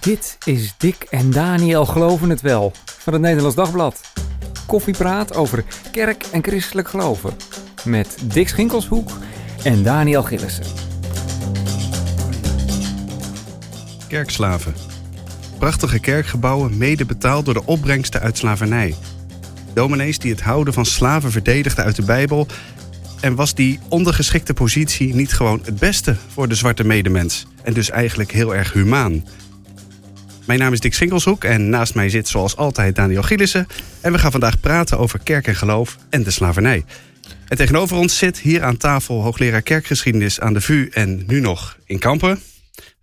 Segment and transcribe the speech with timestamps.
[0.00, 4.00] Dit is Dick en Daniel Geloven het Wel van het Nederlands Dagblad.
[4.66, 7.32] Koffiepraat over kerk en christelijk geloven.
[7.84, 9.10] Met Dick Schinkelshoek
[9.62, 10.64] en Daniel Gillissen.
[14.08, 14.74] Kerkslaven.
[15.58, 18.94] Prachtige kerkgebouwen mede betaald door de opbrengsten uit slavernij.
[19.74, 22.46] Dominees die het houden van slaven verdedigden uit de Bijbel.
[23.20, 27.46] En was die ondergeschikte positie niet gewoon het beste voor de zwarte medemens?
[27.62, 29.24] En dus eigenlijk heel erg humaan.
[30.50, 33.66] Mijn naam is Dick Singelshoek en naast mij zit zoals altijd Daniel Gillissen.
[34.00, 36.84] En we gaan vandaag praten over kerk en geloof en de slavernij.
[37.48, 41.78] En tegenover ons zit hier aan tafel hoogleraar kerkgeschiedenis aan de VU en nu nog
[41.84, 42.40] in Kampen.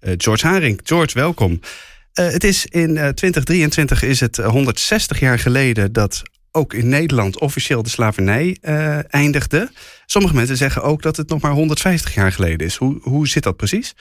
[0.01, 0.79] Uh, George Haring.
[0.83, 1.51] George, welkom.
[1.51, 7.39] Uh, het is in uh, 2023 is het 160 jaar geleden dat ook in Nederland
[7.39, 8.57] officieel de slavernij
[9.09, 9.71] eindigde.
[10.05, 12.75] Sommige mensen zeggen ook dat het nog maar 150 jaar geleden is.
[12.75, 13.95] Hoe, hoe zit dat precies?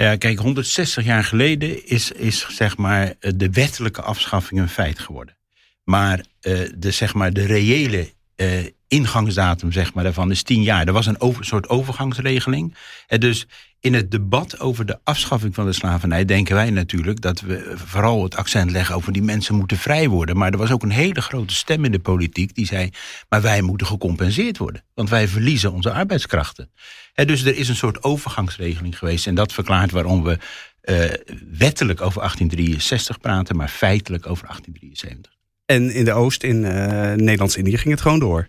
[0.00, 5.36] Ja, kijk, 160 jaar geleden is, is zeg maar de wettelijke afschaffing een feit geworden.
[5.84, 8.12] Maar uh, de, zeg maar, de reële
[8.90, 10.86] ingangsdatum zeg maar, daarvan is 10 jaar.
[10.86, 12.74] Er was een soort overgangsregeling.
[13.06, 13.46] En dus
[13.80, 18.22] in het debat over de afschaffing van de slavernij denken wij natuurlijk dat we vooral
[18.22, 20.36] het accent leggen over die mensen moeten vrij worden.
[20.36, 22.90] Maar er was ook een hele grote stem in de politiek die zei:
[23.28, 26.70] maar wij moeten gecompenseerd worden, want wij verliezen onze arbeidskrachten.
[27.12, 30.38] He, dus er is een soort overgangsregeling geweest en dat verklaart waarom we
[30.84, 31.04] uh,
[31.58, 35.38] wettelijk over 1863 praten, maar feitelijk over 1873.
[35.66, 36.70] En in de Oost, in uh,
[37.12, 38.48] Nederlands-Indië, ging het gewoon door.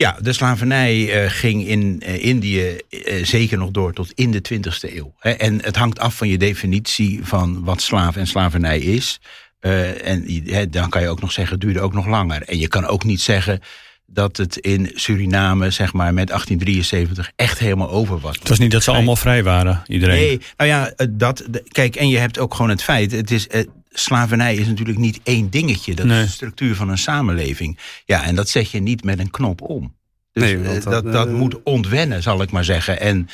[0.00, 4.42] Ja, de slavernij uh, ging in uh, Indië uh, zeker nog door tot in de
[4.54, 5.14] 20e eeuw.
[5.18, 5.30] Hè.
[5.30, 9.20] En het hangt af van je definitie van wat slaaf en slavernij is.
[9.60, 10.26] en
[10.70, 12.42] dan kan je ook nog zeggen, het duurde ook nog langer.
[12.42, 13.60] En je kan ook niet zeggen
[14.06, 18.38] dat het in Suriname, zeg maar, met 1873 echt helemaal over was.
[18.38, 20.16] Het was niet dat ze allemaal vrij waren, iedereen.
[20.16, 23.46] Nee, nou ja, dat, kijk, en je hebt ook gewoon het feit, het is,
[23.92, 25.94] slavernij is natuurlijk niet één dingetje.
[25.94, 26.20] Dat nee.
[26.20, 27.78] is de structuur van een samenleving.
[28.04, 29.96] Ja, en dat zet je niet met een knop om.
[30.38, 33.00] Dus nee, dat, dat, dat uh, moet ontwennen, zal ik maar zeggen.
[33.00, 33.28] En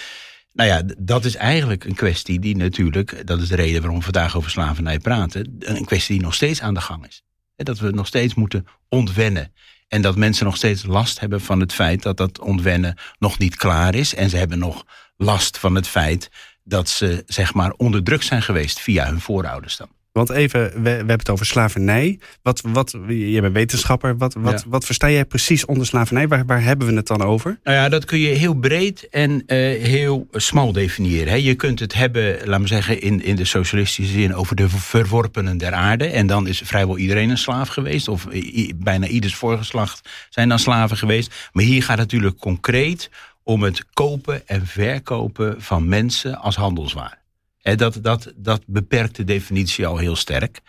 [0.53, 4.05] nou ja, dat is eigenlijk een kwestie die natuurlijk, dat is de reden waarom we
[4.05, 7.23] vandaag over slavernij praten, een kwestie die nog steeds aan de gang is.
[7.57, 9.53] Dat we nog steeds moeten ontwennen.
[9.89, 13.57] En dat mensen nog steeds last hebben van het feit dat dat ontwennen nog niet
[13.57, 14.15] klaar is.
[14.15, 14.85] En ze hebben nog
[15.17, 16.31] last van het feit
[16.65, 19.89] dat ze zeg maar onder druk zijn geweest via hun voorouders dan.
[20.15, 22.19] Want even, we, we, hebben het over slavernij.
[22.43, 24.17] Wat, wat, je bent wetenschapper.
[24.17, 24.71] Wat, wat, ja.
[24.71, 26.29] wat versta jij precies onder slavernij?
[26.29, 27.59] Waar, waar hebben we het dan over?
[27.63, 29.43] Nou ja, dat kun je heel breed en uh,
[29.83, 31.29] heel smal definiëren.
[31.29, 31.35] Hè.
[31.35, 35.59] Je kunt het hebben, laat me zeggen, in, in de socialistische zin over de verworpenen
[35.59, 36.07] der aarde.
[36.07, 38.09] En dan is vrijwel iedereen een slaaf geweest.
[38.09, 41.51] Of i, bijna ieders voorgeslacht zijn dan slaven geweest.
[41.53, 43.11] Maar hier gaat het natuurlijk concreet
[43.43, 47.23] om het kopen en verkopen van mensen als handelswaar.
[47.65, 50.61] Dat, dat, dat beperkt de definitie al heel sterk.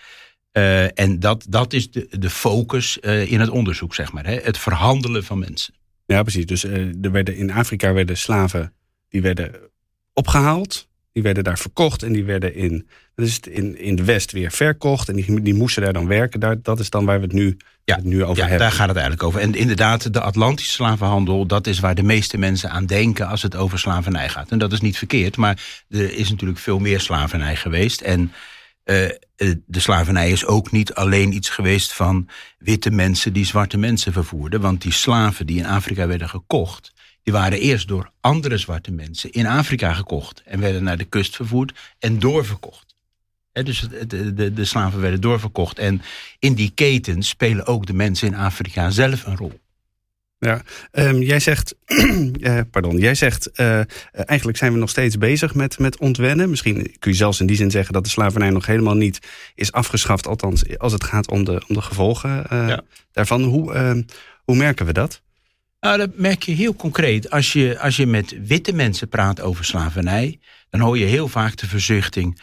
[0.57, 4.25] Uh, en dat, dat is de, de focus uh, in het onderzoek, zeg maar.
[4.25, 4.35] Hè?
[4.35, 5.73] Het verhandelen van mensen.
[6.05, 6.45] Ja, precies.
[6.45, 8.73] Dus uh, er werden, in Afrika werden slaven
[9.09, 9.55] die werden
[10.13, 10.87] opgehaald.
[11.15, 15.09] Die werden daar verkocht en die werden in, dus in, in de West weer verkocht.
[15.09, 16.39] En die, die moesten daar dan werken.
[16.39, 18.59] Daar, dat is dan waar we het nu, ja, het nu over ja, hebben.
[18.59, 19.41] Daar gaat het eigenlijk over.
[19.41, 23.55] En inderdaad, de Atlantische slavenhandel, dat is waar de meeste mensen aan denken als het
[23.55, 24.51] over slavernij gaat.
[24.51, 28.01] En dat is niet verkeerd, maar er is natuurlijk veel meer slavernij geweest.
[28.01, 28.31] En
[28.85, 29.09] uh,
[29.65, 34.61] de slavernij is ook niet alleen iets geweest van witte mensen die zwarte mensen vervoerden.
[34.61, 36.93] Want die slaven die in Afrika werden gekocht,
[37.25, 41.35] die waren eerst door andere zwarte mensen in Afrika gekocht en werden naar de kust
[41.35, 42.95] vervoerd en doorverkocht.
[43.51, 45.79] He, dus de, de, de, slaven werden doorverkocht.
[45.79, 46.01] En
[46.39, 49.59] in die keten spelen ook de mensen in Afrika zelf een rol.
[50.37, 53.81] Ja, um, jij zegt, uh, pardon, jij zegt, uh,
[54.11, 56.49] eigenlijk zijn we nog steeds bezig met, met ontwennen.
[56.49, 59.19] Misschien kun je zelfs in die zin zeggen dat de slavernij nog helemaal niet
[59.55, 60.27] is afgeschaft.
[60.27, 62.81] Althans, als het gaat om de, om de gevolgen uh, ja.
[63.11, 63.43] daarvan.
[63.43, 64.03] Hoe,
[64.43, 65.23] hoe merken we dat?
[65.85, 67.29] Nou, dat merk je heel concreet.
[67.29, 71.57] Als je, als je met witte mensen praat over slavernij, dan hoor je heel vaak
[71.57, 72.41] de verzuchting.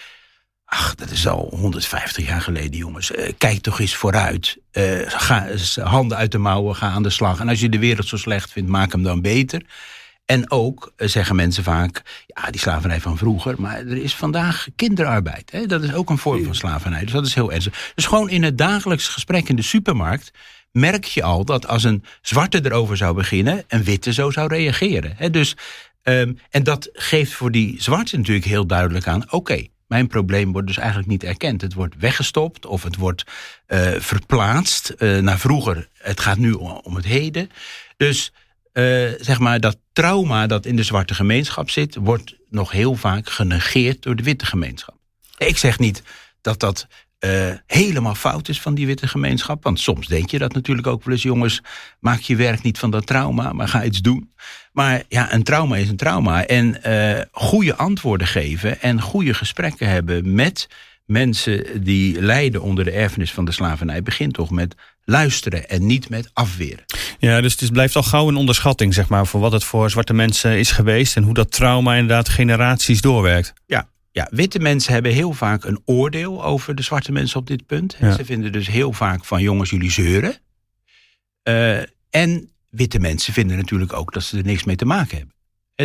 [0.65, 3.11] Ach, dat is al 150 jaar geleden, jongens.
[3.11, 4.57] Uh, kijk toch eens vooruit.
[4.73, 5.49] Uh, ga,
[5.83, 7.41] handen uit de mouwen, ga aan de slag.
[7.41, 9.63] En als je de wereld zo slecht vindt, maak hem dan beter.
[10.25, 14.67] En ook uh, zeggen mensen vaak, ja, die slavernij van vroeger, maar er is vandaag
[14.77, 15.51] kinderarbeid.
[15.51, 15.67] Hè?
[15.67, 17.01] Dat is ook een vorm van slavernij.
[17.01, 17.93] Dus dat is heel ernstig.
[17.95, 20.31] Dus gewoon in het dagelijks gesprek in de supermarkt
[20.73, 25.33] merk je al dat als een zwarte erover zou beginnen, een witte zo zou reageren.
[25.33, 25.57] Dus,
[26.03, 30.67] um, en dat geeft voor die zwarte natuurlijk heel duidelijk aan, oké, mijn probleem wordt
[30.67, 31.61] dus eigenlijk niet erkend.
[31.61, 33.25] Het wordt weggestopt of het wordt
[33.69, 35.89] uh, verplaatst uh, naar vroeger.
[35.93, 37.51] Het gaat nu om, het heden.
[37.97, 38.33] Dus
[38.73, 43.31] uh, zeg maar dat trauma dat in de zwarte gemeenschap zit, wordt nog heel vaak
[43.31, 44.97] genegeerd door de witte gemeenschap.
[45.39, 46.03] Ik zeg niet
[46.41, 46.87] dat dat
[47.25, 49.63] uh, helemaal fout is van die witte gemeenschap.
[49.63, 51.63] Want soms denk je dat natuurlijk ook wel eens, jongens,
[52.01, 54.33] maak je werk niet van dat trauma, maar ga iets doen.
[54.73, 56.47] Maar ja, een trauma is een trauma.
[56.47, 60.69] En uh, goede antwoorden geven en goede gesprekken hebben met
[61.07, 64.75] mensen die lijden onder de erfenis van de slavernij, begint toch met
[65.05, 66.85] luisteren en niet met afweren.
[67.19, 70.15] Ja, dus het blijft al gauw een onderschatting, zeg maar, voor wat het voor zwarte
[70.15, 73.53] mensen is geweest en hoe dat trauma inderdaad generaties doorwerkt.
[73.67, 77.67] Ja, ja, witte mensen hebben heel vaak een oordeel over de zwarte mensen op dit
[77.67, 77.97] punt.
[78.01, 80.35] Ze vinden dus heel vaak van jongens, jullie zeuren.
[81.49, 81.79] Uh,
[82.11, 85.35] en witte mensen vinden natuurlijk ook dat ze er niks mee te maken hebben.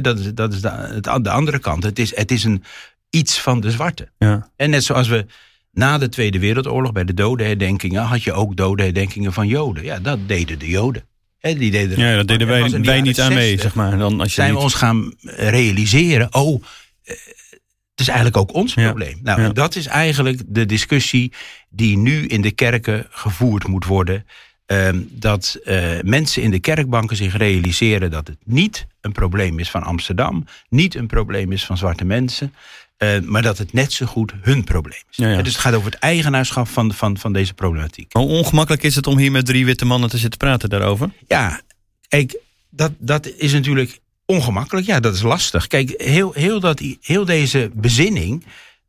[0.03, 1.83] dat is, dat is de, de andere kant.
[1.83, 2.63] Het is, het is een,
[3.09, 4.11] iets van de zwarte.
[4.17, 4.51] Ja.
[4.55, 5.25] En net zoals we
[5.71, 8.03] na de Tweede Wereldoorlog bij de dodenherdenkingen...
[8.03, 9.83] had je ook dodenherdenkingen van Joden.
[9.83, 11.03] Ja, dat deden de Joden.
[11.39, 13.97] die deden ja, dat deden wij, wij niet aan mee, zeg maar.
[13.97, 16.33] Dan als je zijn we ons gaan realiseren...
[16.33, 16.63] oh,
[17.03, 17.15] eh,
[17.99, 19.19] is eigenlijk ook ons probleem.
[19.23, 21.31] Nou, dat is eigenlijk de discussie
[21.69, 24.25] die nu in de kerken gevoerd moet worden.
[24.65, 29.69] Ehm, dat uh, mensen in de kerkbanken zich realiseren dat het niet een probleem is
[29.69, 32.53] van Amsterdam, niet een probleem is van zwarte mensen,
[32.97, 35.17] uh, maar dat het net zo goed hun probleem is.
[35.17, 38.13] Ja, dus het gaat over het eigenaarschap van, van, van deze problematiek.
[38.13, 41.09] Hoe ongemakkelijk is het om hier met drie witte mannen te zitten praten daarover?
[41.27, 41.61] Ja,
[42.07, 42.37] kijk,
[42.69, 44.85] dat, dat is natuurlijk ongemakkelijk.
[44.85, 45.67] Ja, dat is lastig.
[45.67, 48.45] Kijk, heel, heel, dat, heel deze bezinning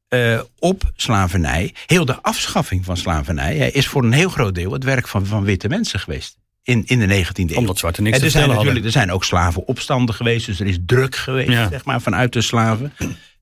[0.08, 4.84] uh, op slavernij, heel de afschaffing van slavernij, is voor een heel groot deel het
[4.84, 6.36] werk van, van witte mensen geweest.
[6.62, 7.56] In, in de 19e eeuw.
[7.56, 10.78] Omdat zwarte niks en er zijn natuurlijk, Er zijn ook slavenopstanden geweest, dus er is
[10.86, 12.92] druk geweest zeg maar, vanuit de slaven.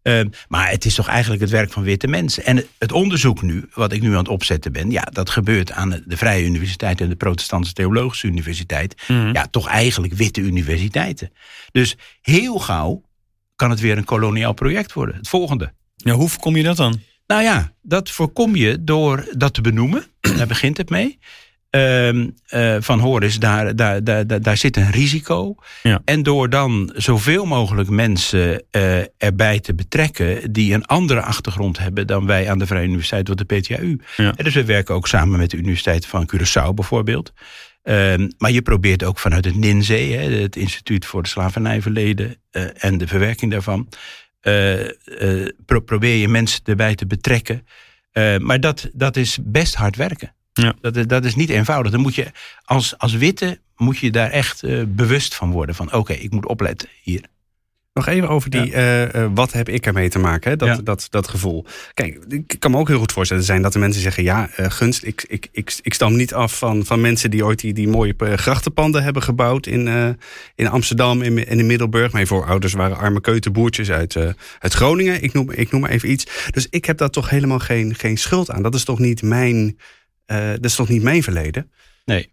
[0.06, 2.44] Ehm, maar het is toch eigenlijk het werk van witte mensen.
[2.44, 6.02] En het onderzoek nu, wat ik nu aan het opzetten ben, ja, dat gebeurt aan
[6.06, 9.02] de Vrije Universiteit en de Protestantse Theologische Universiteit.
[9.08, 9.32] Mhm.
[9.32, 11.32] Ja, toch eigenlijk witte universiteiten.
[11.72, 13.02] Dus heel gauw
[13.56, 15.16] kan het weer een koloniaal project worden.
[15.16, 15.72] Het volgende.
[15.96, 17.00] Ja, hoe voorkom je dat dan?
[17.26, 20.06] Nou ja, dat voorkom je door dat te benoemen.
[20.36, 21.18] Daar begint het mee.
[21.76, 22.12] Uh,
[22.54, 25.54] uh, van Horus, daar, daar, daar, daar zit een risico.
[25.82, 26.00] Ja.
[26.04, 30.52] En door dan zoveel mogelijk mensen uh, erbij te betrekken...
[30.52, 33.96] die een andere achtergrond hebben dan wij aan de Vrije Universiteit of de PTAU.
[34.16, 34.32] Ja.
[34.32, 37.32] dus we werken ook samen met de Universiteit van Curaçao bijvoorbeeld.
[37.82, 42.36] Ehm, maar je probeert ook vanuit het NINSE, het Instituut voor de Slavernijverleden...
[42.52, 43.88] Uh, en de verwerking daarvan...
[45.66, 47.66] Pro probeer je mensen erbij te betrekken...
[48.38, 50.34] maar dat, dat is best hard werken.
[50.62, 50.74] Ja.
[50.80, 51.92] Dat, is, dat is niet eenvoudig.
[51.92, 52.26] Dan moet je
[52.64, 55.74] als, als witte moet je daar echt uh, bewust van worden.
[55.74, 57.20] Van oké, ik moet opletten hier.
[57.92, 59.14] Nog even over die, ja.
[59.14, 60.56] uh, wat heb ik ermee te maken, hè?
[60.56, 60.82] Dat, ja.
[60.82, 61.64] dat, dat gevoel.
[61.94, 64.22] Kijk, ik kan me ook heel goed voorstellen zijn dat de mensen zeggen...
[64.22, 67.60] ja, uh, gunst, ik, ik, ik, ik stam niet af van, van mensen die ooit
[67.60, 69.66] die, die mooie grachtenpanden hebben gebouwd...
[69.66, 70.08] in, uh,
[70.54, 72.12] in Amsterdam en in, in Middelburg.
[72.12, 74.16] Mijn voorouders waren arme keutenboertjes uit,
[74.58, 75.22] uit Groningen.
[75.22, 76.26] Ik noem, ik noem maar even iets.
[76.50, 78.62] Dus ik heb daar toch helemaal geen, geen schuld aan.
[78.62, 79.78] Dat is toch niet mijn...
[80.26, 81.70] Uh, dat is toch niet mijn verleden?
[82.04, 82.32] Nee.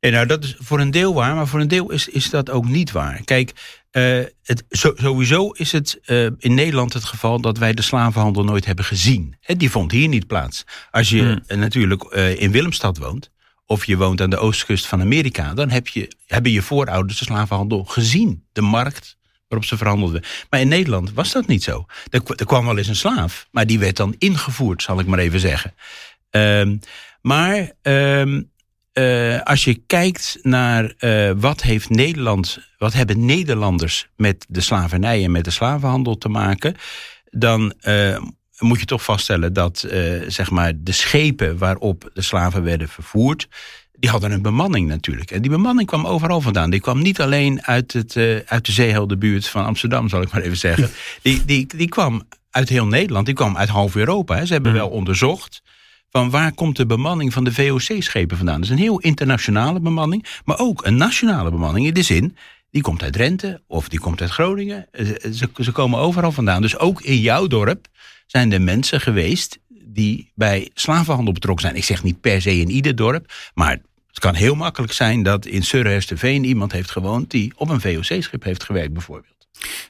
[0.00, 0.10] nee.
[0.12, 2.68] Nou, dat is voor een deel waar, maar voor een deel is, is dat ook
[2.68, 3.20] niet waar.
[3.24, 3.52] Kijk,
[3.92, 8.44] uh, het, zo, sowieso is het uh, in Nederland het geval dat wij de slavenhandel
[8.44, 9.36] nooit hebben gezien.
[9.40, 10.64] He, die vond hier niet plaats.
[10.90, 11.58] Als je hmm.
[11.58, 12.02] natuurlijk
[12.38, 13.30] in Willemstad woont,
[13.66, 17.24] of je woont aan de oostkust van Amerika, dan heb je, hebben je voorouders de
[17.24, 18.44] slavenhandel gezien.
[18.52, 19.16] De markt
[19.52, 20.22] waarop ze verhandelden.
[20.50, 21.86] Maar in Nederland was dat niet zo.
[22.10, 25.18] Er, er kwam wel eens een slaaf, maar die werd dan ingevoerd, zal ik maar
[25.18, 25.74] even zeggen.
[26.36, 26.80] Um,
[27.22, 28.50] maar um,
[28.94, 35.24] uh, als je kijkt naar uh, wat heeft Nederland, wat hebben Nederlanders met de slavernij
[35.24, 36.74] en met de slavenhandel te maken,
[37.30, 38.18] dan uh,
[38.58, 39.86] moet je toch vaststellen dat
[40.26, 43.48] zeg maar de schepen waarop de slaven werden vervoerd,
[43.92, 45.30] die hadden een bemanning natuurlijk.
[45.30, 46.70] En die bemanning kwam overal vandaan.
[46.70, 50.56] Die kwam niet alleen uit, het, uit de zeeheldenbuurt van Amsterdam, zal ik maar even
[50.56, 50.90] zeggen.
[51.22, 54.36] Die, die, die kwam uit heel Nederland, die kwam uit half Europa.
[54.36, 54.46] Hè.
[54.46, 55.62] Ze hebben wel onderzocht
[56.12, 58.54] van waar komt de bemanning van de VOC-schepen vandaan.
[58.54, 62.36] Dat is een heel internationale bemanning, maar ook een nationale bemanning in de zin...
[62.70, 64.88] die komt uit Drenthe of die komt uit Groningen.
[65.32, 66.62] Ze, ze komen overal vandaan.
[66.62, 67.86] Dus ook in jouw dorp
[68.26, 71.76] zijn er mensen geweest die bij slavenhandel betrokken zijn.
[71.76, 75.46] Ik zeg niet per se in ieder dorp, maar het kan heel makkelijk zijn dat
[75.46, 79.41] in Surresterveen iemand heeft gewoond die op een VOC-schip heeft gewerkt bijvoorbeeld.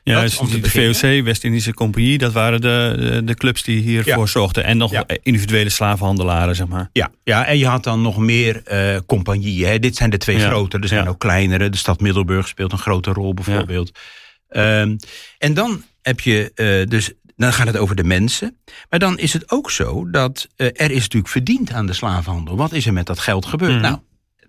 [0.03, 4.27] Ja, dus de VOC, West-Indische Compagnie, dat waren de, de, clubs die hiervoor ja.
[4.27, 4.65] zorgden.
[4.65, 5.05] En nog ja.
[5.23, 6.89] individuele slavenhandelaren, zeg maar.
[6.93, 9.69] Ja, ja en je had dan nog meer uh, compagnieën.
[9.69, 9.79] Hè.
[9.79, 10.49] Dit zijn de twee ja.
[10.49, 11.71] grote, er zijn ook kleinere.
[11.71, 13.99] De stad Middelburg speelt een grote rol bijvoorbeeld.
[14.49, 14.97] Um,
[15.39, 18.57] en dan heb je uh, dus dan gaat het over de mensen.
[18.91, 22.57] Maar dan is het ook zo dat uh, er is natuurlijk verdiend aan de slavenhandel.
[22.57, 23.73] Wat is er met dat geld gebeurd?
[23.73, 23.83] Mhm.
[23.83, 23.99] Nou,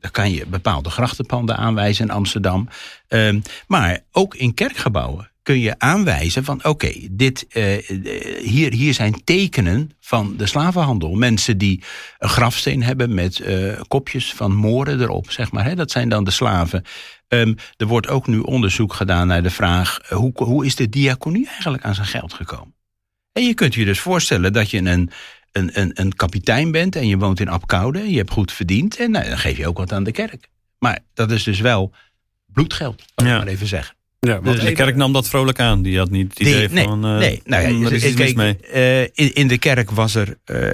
[0.04, 2.68] dan kan je bepaalde grachtenpanden aanwijzen in Amsterdam.
[3.08, 7.78] Um, maar ook in kerkgebouwen kun je aanwijzen van oké, dit uh,
[8.38, 11.14] hier, hier zijn tekenen van de slavenhandel.
[11.14, 11.84] Mensen die
[12.18, 15.66] een grafsteen hebben met uh, kopjes van moren erop, zeg maar.
[15.66, 16.84] Hè, dat zijn dan de slaven.
[17.28, 21.48] Um, er wordt ook nu onderzoek gedaan naar de vraag: hoe, hoe is de diaconie
[21.48, 22.76] eigenlijk aan zijn geld gekomen?
[23.32, 25.12] En je kunt je dus voorstellen dat je een,
[25.54, 29.12] een, een, een kapitein bent en je woont in Apkoude, je hebt goed verdiend en
[29.12, 30.50] nou, dan geef je ook wat aan de kerk.
[30.80, 31.92] Maar dat is dus wel
[32.46, 33.96] bloedgeld, laat ik maar even zeggen.
[34.24, 35.82] Ja, want dus de kerk nam dat vrolijk aan.
[35.82, 37.06] Die had niet het idee nee, van...
[37.06, 38.58] Uh, nee, nou ja, mm, er is iets mis mee.
[38.74, 40.70] Uh, in, in, de kerk was er uh,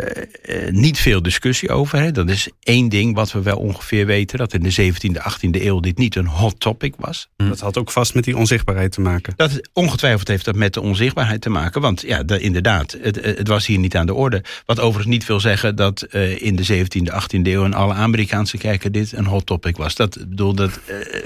[0.70, 2.00] niet veel discussie over.
[2.00, 2.12] Hè.
[2.12, 4.38] Dat is één ding wat we wel ongeveer weten.
[4.38, 7.30] Dat in de 17e, 18e eeuw dit niet een hot topic was.
[7.38, 7.50] Mm.
[7.50, 9.34] Dat had ook vast met die onzichtbaarheid te maken.
[9.36, 11.82] Dat, ongetwijfeld heeft dat met de onzichtbaarheid te maken.
[11.82, 14.44] Want ja, de, inderdaad, het, het, was hier niet aan de orde.
[14.66, 16.04] Wat overigens niet wil zeggen dat
[16.38, 17.66] in de 17e, 18e eeuw...
[17.66, 19.96] in alle Amerikaanse kerken dit een hot topic was.
[19.96, 20.80] Dat bedoel, dat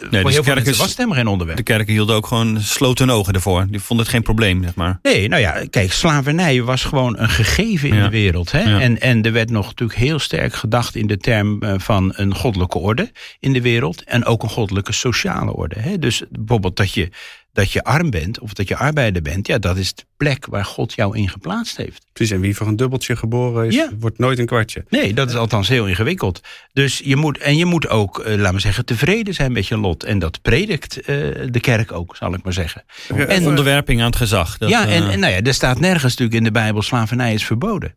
[0.10, 1.58] nee, voor heel veel was het helemaal geen onderwerp.
[1.58, 3.66] De kerken hielden ook gewoon sloten hun ogen ervoor.
[3.70, 5.00] Die vonden het geen probleem, zeg maar.
[5.02, 8.52] Nee, nou ja, kijk, slavernij was gewoon een gegeven in de wereld.
[8.52, 8.80] Hè?
[8.80, 12.36] En, en er werd nog natuurlijk heel sterk gedacht in de term eh, van een
[12.36, 14.04] goddelijke orde in de wereld.
[14.04, 15.80] En ook een goddelijke sociale orde.
[15.80, 16.00] Hè?
[16.00, 17.10] Dus bijvoorbeeld dat je
[17.54, 20.66] dat je arm bent of dat je arbeider bent, ja, dat is de plek waar
[20.66, 22.06] God jou in geplaatst heeft.
[22.14, 24.86] Precies, en wie voor een dubbeltje geboren is, wordt nooit een kwartje.
[24.90, 26.42] Nee, dat is althans heel ingewikkeld.
[26.72, 29.78] Dus je moet, en je moet ook, uh, laten we zeggen, tevreden zijn met je
[29.78, 30.04] lot.
[30.04, 31.06] En dat predikt uh,
[31.50, 32.84] de kerk ook, zal ik maar zeggen.
[33.28, 34.58] En onderwerping aan het gezag.
[34.58, 37.34] Dat, ja, en, uh, en nou ja, er staat nergens natuurlijk in de Bijbel slavernij
[37.34, 37.96] is verboden.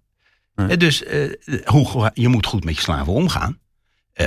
[0.55, 0.77] Nee.
[0.77, 1.03] Dus
[1.65, 3.59] hoe, je moet goed met je slaven omgaan.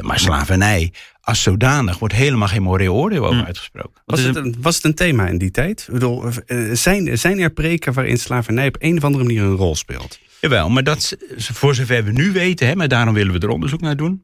[0.02, 0.92] Maar slavernij
[1.22, 3.46] als zodanig wordt helemaal geen moreel oordeel over hm.
[3.46, 4.02] uitgesproken.
[4.06, 5.86] Was het, een, was het een thema in die tijd?
[5.88, 9.56] Ik bedoel, eh, zijn, zijn er preken waarin slavernij op een of andere manier een
[9.56, 10.20] rol speelt?
[10.42, 13.82] Jawel, maar dat voor zover we nu weten, hè, maar daarom willen we er onderzoek
[13.82, 14.24] naar doen.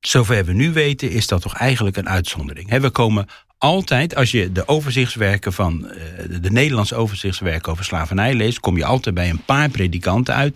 [0.00, 2.78] Zover we nu weten, is dat toch eigenlijk een uitzondering.
[2.80, 3.26] We komen
[3.58, 5.98] altijd, als je de overzichtswerken van eh,
[6.40, 10.54] de Nederlandse overzichtswerken over slavernij leest, kom je altijd bij een paar predikanten uit.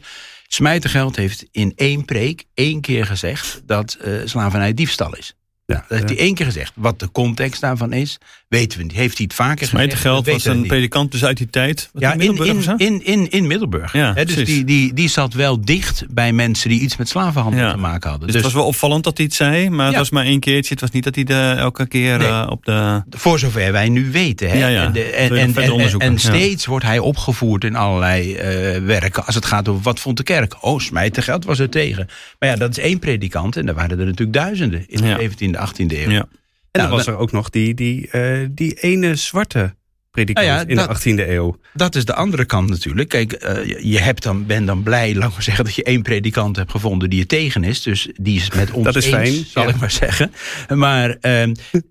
[0.50, 5.37] Smijtergeld heeft in één preek één keer gezegd dat uh, slavernij diefstal is.
[5.72, 6.72] Ja, dat heeft hij één keer gezegd.
[6.74, 8.92] Wat de context daarvan is, weten we niet.
[8.92, 9.94] Heeft hij het vaker gezegd?
[9.94, 11.90] Geld was een predikant dus uit die tijd.
[11.94, 13.92] ja, in, in, in, in, in Middelburg.
[13.92, 17.76] Ja, dus die, die, die zat wel dicht bij mensen die iets met slavenhandel te
[17.76, 18.26] maken hadden.
[18.26, 20.40] Dus, dus, het was wel opvallend dat hij het zei, maar het was maar één
[20.40, 20.72] keertje.
[20.72, 22.28] Het was niet dat hij de, elke keer nee.
[22.28, 23.02] uh, op de...
[23.10, 24.50] Voor zover wij nu weten.
[24.50, 24.76] Hè.
[24.76, 28.40] En, de, en, en, en, en, steeds wordt hij opgevoerd in allerlei uh,
[28.86, 29.26] werken.
[29.26, 30.64] Als het gaat over wat vond de kerk.
[30.64, 32.08] Oh, smijtergeld was er tegen.
[32.38, 33.56] Maar ja, dat is één predikant.
[33.56, 36.10] En daar waren er natuurlijk duizenden in de 17e, 18e eeuw.
[36.10, 36.28] Ja.
[36.70, 39.76] En nou, dan was er ook nog die, die, uh, die ene zwarte
[40.10, 41.58] predikant nou ja, in dat, de 18e eeuw.
[41.74, 43.08] Dat is de andere kant natuurlijk.
[43.08, 46.56] Kijk, uh, je hebt dan, ben dan blij, laten we zeggen, dat je één predikant
[46.56, 47.82] hebt gevonden die er tegen is.
[47.82, 49.68] Dus die is met ons dat is eens, fijn, zal ja.
[49.68, 50.32] ik maar zeggen.
[50.74, 51.42] Maar uh,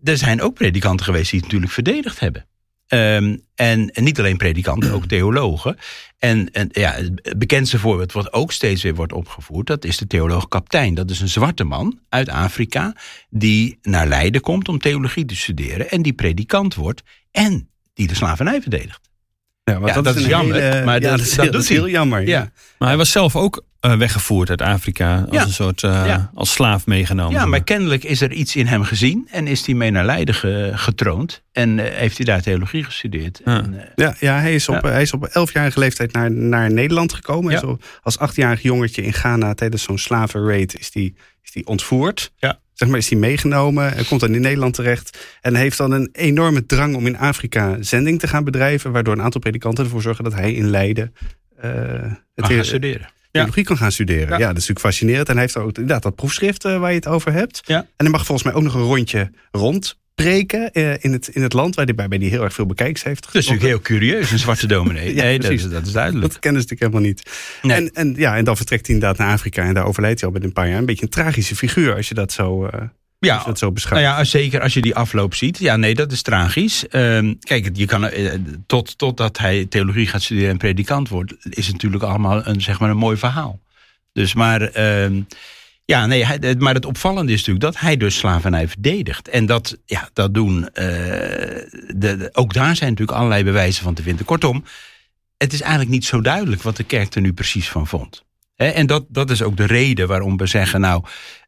[0.04, 2.46] er zijn ook predikanten geweest die het natuurlijk verdedigd hebben.
[2.90, 5.78] Um, en, en, niet alleen predikanten, ook theologen.
[6.18, 9.68] En, en ja, het bekendste voorbeeld wat ook steeds weer wordt opgevoerd...
[9.68, 10.94] dat is de theoloog Kaptein.
[10.94, 12.96] Dat is een zwarte man uit Afrika...
[13.30, 15.90] die naar Leiden komt om theologie te studeren...
[15.90, 19.10] en die predikant wordt en die de slavernij verdedigt.
[19.64, 20.62] Ja, ja dat, dat, is, jammer.
[20.62, 22.28] Hele, maar ja, dat, dat, dat, is heel jammer.
[22.28, 22.52] Ja.
[22.78, 25.26] Maar hij was zelf ook uh, weggevoerd uit Afrika.
[25.30, 26.32] Als een soort uh, ja.
[26.34, 27.40] als slaaf meegenomen.
[27.40, 29.28] Ja, maar kennelijk is er iets in hem gezien.
[29.32, 31.44] En is hij mee naar Leiden ge, getroond.
[31.52, 33.42] En uh, heeft hij daar theologie gestudeerd.
[33.46, 37.14] Ja, en, ja, ja, hij is op, hij is op elfjarige leeftijd naar, naar Nederland
[37.14, 37.52] gekomen.
[37.52, 37.60] Ja.
[37.60, 42.32] Zo, als achtjarig jongetje in Ghana tijdens zo'n slavenraid is die, is die ontvoerd.
[42.38, 45.38] Ja zeg maar, is hij meegenomen en komt dan in Nederland terecht.
[45.42, 48.92] En heeft dan een enorme drang om in Afrika zending te gaan bedrijven.
[48.92, 51.14] Waardoor een aantal predikanten ervoor zorgen dat hij in Leiden
[51.66, 51.72] uh,
[52.36, 53.10] het gaan studeren.
[53.32, 54.28] Theologie kan gaan studeren.
[54.28, 54.38] Ja.
[54.38, 55.28] dat is natuurlijk fascinerend.
[55.28, 57.62] En hij heeft ook inderdaad dat proefschrift uh, waar je het over hebt.
[57.66, 57.80] Ja.
[57.80, 61.42] En hij mag volgens mij ook nog een rondje rond preken uh, in, het, in
[61.42, 63.24] het land waar hij bij die heel erg veel bekijks heeft.
[63.26, 65.14] Dat is natuurlijk heel curieus, een zwarte dominee.
[65.16, 66.32] ja, nee, dat, is, dat is duidelijk.
[66.32, 67.24] Dat kennen ze natuurlijk helemaal niet.
[67.62, 67.78] Nee.
[67.78, 70.36] En, en, ja, en dan vertrekt hij inderdaad naar Afrika en daar overlijdt hij al
[70.36, 70.78] met een paar jaar.
[70.78, 72.66] Een beetje een tragische figuur als je dat zo...
[72.66, 72.72] Uh,
[73.20, 74.04] ja, dat zo beschouwt.
[74.04, 75.58] Nou ja, zeker als je die afloop ziet.
[75.58, 76.84] Ja, nee, dat is tragisch.
[76.92, 78.34] Uh, kijk, je kan, uh,
[78.66, 82.80] tot, totdat hij theologie gaat studeren en predikant wordt, is het natuurlijk allemaal een, zeg
[82.80, 83.60] maar een mooi verhaal.
[84.14, 85.24] Dus maar, uh,
[85.86, 89.28] ja, nee, hij, maar het opvallende is natuurlijk dat hij dus slavernij verdedigt.
[89.28, 94.02] En dat, ja, dat doen, de, de, ook daar zijn natuurlijk allerlei bewijzen van te
[94.02, 94.26] vinden.
[94.26, 94.64] Kortom,
[95.38, 98.26] het is eigenlijk niet zo duidelijk wat de kerk er nu precies van vond.
[98.58, 101.04] En dat, dat is ook de reden waarom we zeggen, nou,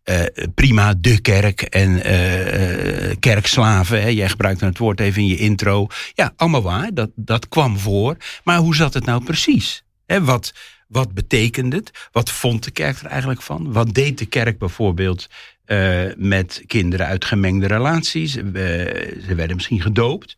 [0.06, 0.22] uh,
[0.56, 4.02] prima de kerk en uh, kerkslaven.
[4.02, 5.88] Hè, jij gebruikt het woord even in je intro.
[6.14, 8.18] Ja, allemaal waar, dat, dat kwam voor.
[8.44, 9.84] Maar hoe zat het nou precies?
[10.06, 10.54] Wat,
[10.88, 11.92] wat betekende het?
[12.12, 13.72] Wat vond de kerk er eigenlijk van?
[13.72, 15.28] Wat deed de kerk bijvoorbeeld
[16.18, 18.32] met kinderen uit gemengde relaties?
[18.34, 20.38] Ze werden misschien gedoopt.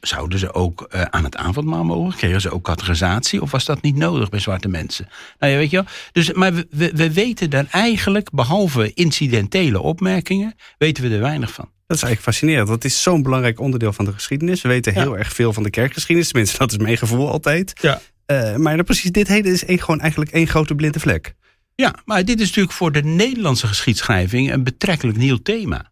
[0.00, 2.18] Zouden ze ook uh, aan het avondmaal mogen?
[2.18, 3.42] Kregen ze ook categorisatie?
[3.42, 5.08] Of was dat niet nodig bij zwarte mensen?
[5.38, 5.86] Nou ja, weet je wel.
[6.12, 11.52] Dus, maar we, we, we weten daar eigenlijk, behalve incidentele opmerkingen, weten we er weinig
[11.52, 11.64] van.
[11.86, 12.68] Dat is eigenlijk fascinerend.
[12.68, 14.62] Dat is zo'n belangrijk onderdeel van de geschiedenis.
[14.62, 16.30] We weten heel erg veel van de kerkgeschiedenis.
[16.30, 17.72] Tenminste, dat is mijn gevoel altijd.
[17.80, 18.00] Ja.
[18.26, 21.34] Uh, maar precies dit hele is een, gewoon eigenlijk één grote blinde vlek.
[21.74, 25.90] Ja, maar dit is natuurlijk voor de Nederlandse geschiedschrijving een betrekkelijk nieuw thema.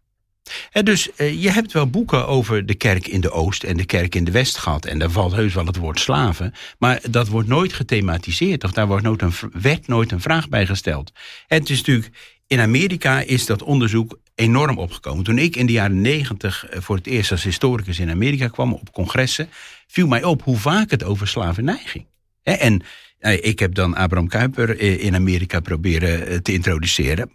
[0.83, 4.15] Dus uh, je hebt wel boeken over de kerk in de Oost en de kerk
[4.15, 4.85] in de West gehad.
[4.85, 6.53] En daar valt heus wel het woord slaven.
[6.79, 8.63] Maar dat wordt nooit gethematiseerd.
[8.63, 11.11] Of daar wordt nooit een, werd nooit een vraag bij gesteld.
[11.47, 12.09] En het is natuurlijk,
[12.47, 15.23] in Amerika is dat onderzoek enorm opgekomen.
[15.23, 18.73] Toen ik in de jaren negentig eh, voor het eerst als historicus in Amerika kwam
[18.73, 19.49] op congressen,
[19.87, 22.05] viel mij op hoe vaak het over slavernij ging.
[22.43, 22.81] En
[23.19, 27.31] eh, ik heb dan Abraham Kuyper eh, in Amerika proberen te introduceren.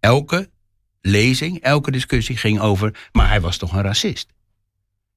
[0.00, 0.48] elke
[1.00, 4.28] lezing, elke discussie ging over, maar hij was toch een racist.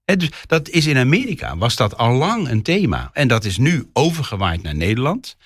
[0.06, 3.10] dus dat is in Amerika, was dat al lang een thema.
[3.13, 5.38] En dat is nu overgewaaid naar Nederland.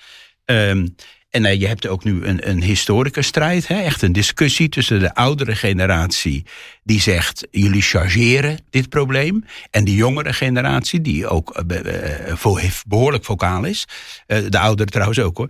[0.44, 0.94] Um,
[1.30, 3.80] en uh, je hebt ook nu een, een historicusstrijd, hè?
[3.80, 6.44] echt een discussie tussen de oudere generatie
[6.82, 9.44] die zegt jullie chargeren dit probleem.
[9.70, 13.84] En de jongere generatie die ook uh, behoorlijk vocaal is.
[14.26, 15.48] de ouderen trouwens ook hoor.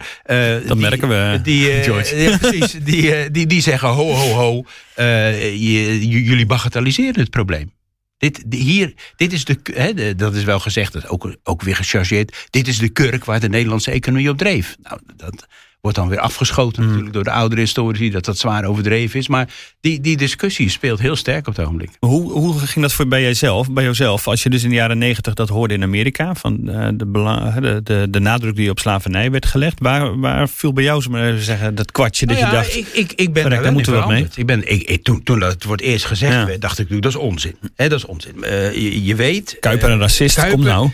[0.66, 1.60] dat merken we, die,
[2.16, 4.64] ja, precies, die, die, die zeggen ho ho ho,
[5.54, 7.72] jullie bagatelliseren het probleem.
[8.18, 12.46] Dit, hier, dit is de, hè, dat is wel gezegd, dat ook, ook weer gechargeerd.
[12.50, 14.76] Dit is de kurk waar de Nederlandse economie op dreef.
[14.82, 15.46] Nou, dat,
[15.80, 16.88] wordt dan weer afgeschoten mm.
[16.88, 19.28] natuurlijk door de oudere historici dat dat zwaar overdreven is.
[19.28, 19.48] Maar
[19.80, 21.90] die, die discussie speelt heel sterk op het ogenblik.
[21.98, 24.26] Hoe, hoe ging dat voor bij jezelf, bij jouzelf?
[24.26, 27.10] Als je dus in de jaren negentig dat hoorde in Amerika, van uh, de,
[27.60, 31.38] de, de, de, nadruk die op slavernij werd gelegd, waar, waar viel bij jou, maar
[31.38, 34.08] zeggen, dat kwartje dat nou je dacht, ik, ik, ik ben daar moeten we wat
[34.08, 34.26] mee?
[34.34, 36.46] Ik ben, ik, ik, toen, toen dat wordt eerst gezegd ja.
[36.46, 37.54] werd, dacht ik dat is onzin.
[37.74, 38.34] He, dat is onzin.
[38.40, 39.56] Uh, je, je, weet...
[39.60, 40.90] Kuiper een racist, Kuiper, kom nou.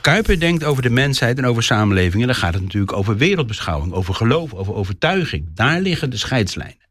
[0.00, 2.20] Kuiper denkt over de mensheid en over samenleving.
[2.20, 5.46] En dan gaat het natuurlijk over wereldbeschouwing, over geloof, over overtuiging.
[5.54, 6.82] Daar liggen de scheidslijnen.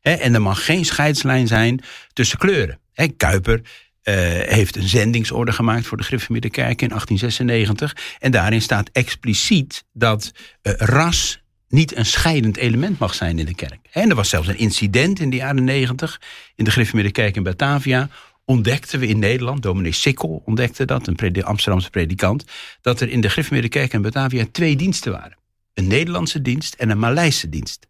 [0.00, 1.80] en er mag geen scheidslijn zijn
[2.12, 2.80] tussen kleuren.
[3.16, 3.60] Kuiper
[4.04, 4.14] uh,
[4.48, 8.16] heeft een zendingsorde gemaakt voor de Griffemidde Kerk in 1896.
[8.18, 13.54] En daarin staat expliciet dat uh, ras niet een scheidend element mag zijn in de
[13.54, 13.78] kerk.
[13.90, 16.20] En er was zelfs een incident in de jaren 90
[16.56, 18.08] in de Griffemidde Kerk in Batavia
[18.44, 22.44] ontdekten we in Nederland, dominee Sikkel ontdekte dat, een Amsterdamse predikant,
[22.80, 25.40] dat er in de Griffemidde Kerk in Batavia twee diensten waren
[25.74, 27.86] een Nederlandse dienst en een Maleise dienst.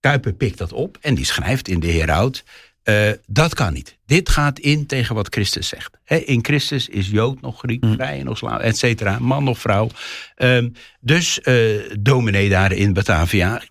[0.00, 2.44] Kuiper pikt dat op en die schrijft in de Heraut...
[2.84, 3.98] Uh, dat kan niet.
[4.06, 5.98] Dit gaat in tegen wat Christus zegt.
[6.04, 7.94] in Christus is Jood nog Griek, mm.
[7.94, 9.88] vrij nog slaaf, et cetera, man nog vrouw.
[10.36, 10.66] Uh,
[11.00, 13.62] dus uh, dominee daar in Batavia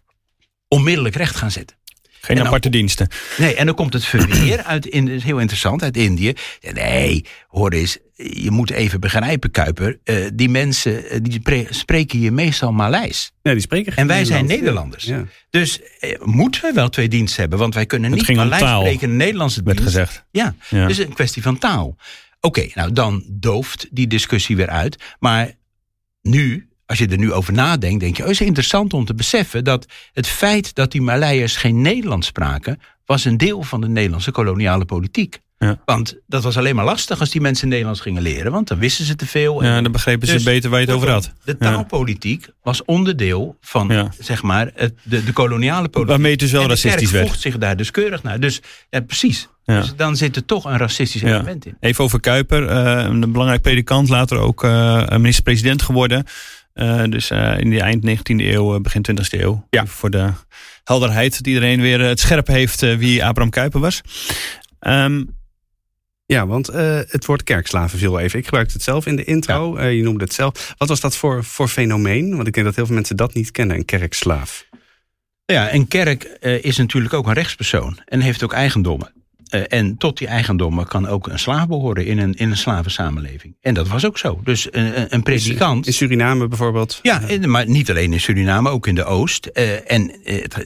[0.67, 1.77] onmiddellijk recht gaan zetten.
[2.21, 3.07] Geen aparte diensten.
[3.37, 6.33] Nee, en dan komt het verweer uit, in, is heel interessant, uit Indië.
[6.73, 9.99] Nee, hoor eens, je moet even begrijpen, Kuiper.
[10.03, 13.31] Uh, die mensen uh, die spreken hier meestal Maleis.
[13.41, 15.03] Ja, die spreken En wij zijn Nederlanders.
[15.03, 15.25] Ja.
[15.49, 17.59] Dus uh, moeten we wel twee diensten hebben?
[17.59, 19.79] Want wij kunnen niet Maleis spreken in Nederlandse dienst.
[19.79, 20.25] Werd gezegd.
[20.31, 21.97] Ja, ja, dus een kwestie van taal.
[22.41, 25.03] Oké, nou dan dooft die discussie weer uit.
[25.19, 25.51] Maar
[26.21, 29.63] nu als je er nu over nadenkt, denk je, oh, is interessant om te beseffen
[29.63, 34.31] dat het feit dat die Maleiers geen Nederlands spraken, was een deel van de Nederlandse
[34.31, 35.39] koloniale politiek.
[35.57, 35.79] Ja.
[35.85, 39.05] Want dat was alleen maar lastig als die mensen Nederlands gingen leren, want dan wisten
[39.05, 39.63] ze te veel.
[39.63, 41.33] Ja, dan begrepen ze dus beter waar je het over had.
[41.43, 46.09] De taalpolitiek was onderdeel van, zeg maar, het, de, de koloniale politiek.
[46.09, 47.27] Waarmee het dus wel racistisch werd.
[47.27, 48.39] voegt zich daar dus keurig naar.
[48.39, 49.47] Dus ja, precies.
[49.65, 51.77] Dus dan zit er toch een racistisch element in.
[51.79, 56.25] Even over Kuiper, uh, een belangrijk predikant, later ook uh, minister-president geworden.
[56.73, 59.67] Uh, dus uh, in de eind 19e eeuw, uh, begin 20e eeuw.
[59.69, 59.85] Ja.
[59.85, 60.31] Voor de
[60.83, 64.01] helderheid, dat iedereen weer het scherp heeft wie Abraham Kuyper was.
[64.79, 65.37] Um,
[66.25, 68.39] ja, want het woord kerkslaven viel even.
[68.39, 69.81] Ik gebruikte het zelf in de intro.
[69.81, 70.73] je noemde het zelf.
[70.77, 72.35] Wat was dat voor, voor fenomeen?
[72.35, 74.65] Want ik denk dat heel veel mensen dat niet kennen, een kerkslaaf.
[75.45, 76.23] Ja, een kerk
[76.61, 79.18] is natuurlijk ook een rechtspersoon en heeft ook eigendommen.
[79.49, 83.55] Uh, en tot die eigendommen kan ook een slaaf behoren in een, in een slavensamenleving.
[83.61, 84.39] En dat was ook zo.
[84.43, 85.87] Dus een, een predikant.
[85.87, 86.99] In Suriname bijvoorbeeld?
[87.01, 89.49] Ja, maar niet alleen in Suriname, ook in de Oost.
[89.53, 90.11] Uh, en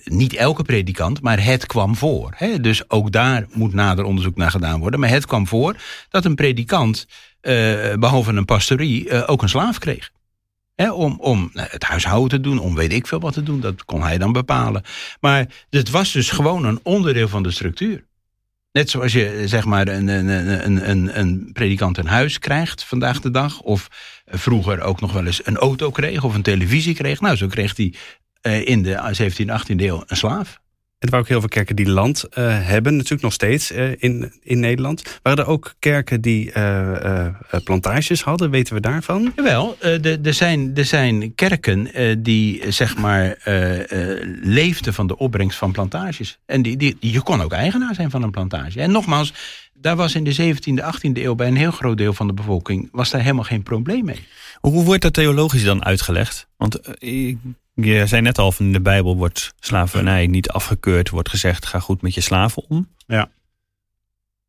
[0.03, 2.33] niet elke predikant, maar het kwam voor.
[2.35, 2.59] Hè?
[2.59, 4.99] Dus ook daar moet nader onderzoek naar gedaan worden.
[4.99, 5.75] Maar het kwam voor
[6.09, 7.07] dat een predikant,
[7.99, 10.11] behalve een pastorie, ook een slaaf kreeg.
[10.75, 13.59] om, om nou, het huishouden te doen, om weet ik veel wat te doen.
[13.59, 14.83] Dat kon hij dan bepalen.
[15.19, 18.03] Maar het was dus gewoon een onderdeel van de structuur.
[18.73, 20.27] Net zoals je zeg maar een, een,
[20.67, 23.61] een, een, een predikant een huis krijgt vandaag de dag.
[23.61, 23.87] Of
[24.25, 27.21] vroeger ook nog wel eens een auto kreeg of een televisie kreeg.
[27.21, 27.93] Nou, zo kreeg hij
[28.41, 30.61] uh, in de 17e, 18e eeuw een slaaf.
[31.03, 34.33] Er waren ook heel veel kerken die land uh, hebben, natuurlijk nog steeds uh, in,
[34.41, 35.19] in Nederland.
[35.21, 37.27] Waren er ook kerken die uh,
[37.63, 38.49] plantages hadden?
[38.49, 39.31] Weten we daarvan?
[39.35, 41.89] Jawel, er, zijn, er zijn kerken
[42.23, 43.37] die zeg maar
[44.41, 46.39] leefden van de opbrengst van plantages.
[46.45, 48.81] En die, die, je kon ook eigenaar zijn van een plantage.
[48.81, 49.33] En nogmaals,
[49.73, 52.89] daar was in de 17e, 18e eeuw bij een heel groot deel van de bevolking...
[52.91, 54.27] was daar helemaal geen probleem mee.
[54.59, 56.47] Hoe wordt dat theologisch dan uitgelegd?
[56.57, 56.79] Want
[57.73, 61.09] je zei net al, van in de Bijbel wordt slavernij niet afgekeurd.
[61.09, 62.89] Wordt gezegd, ga goed met je slaven om.
[63.07, 63.31] Ja.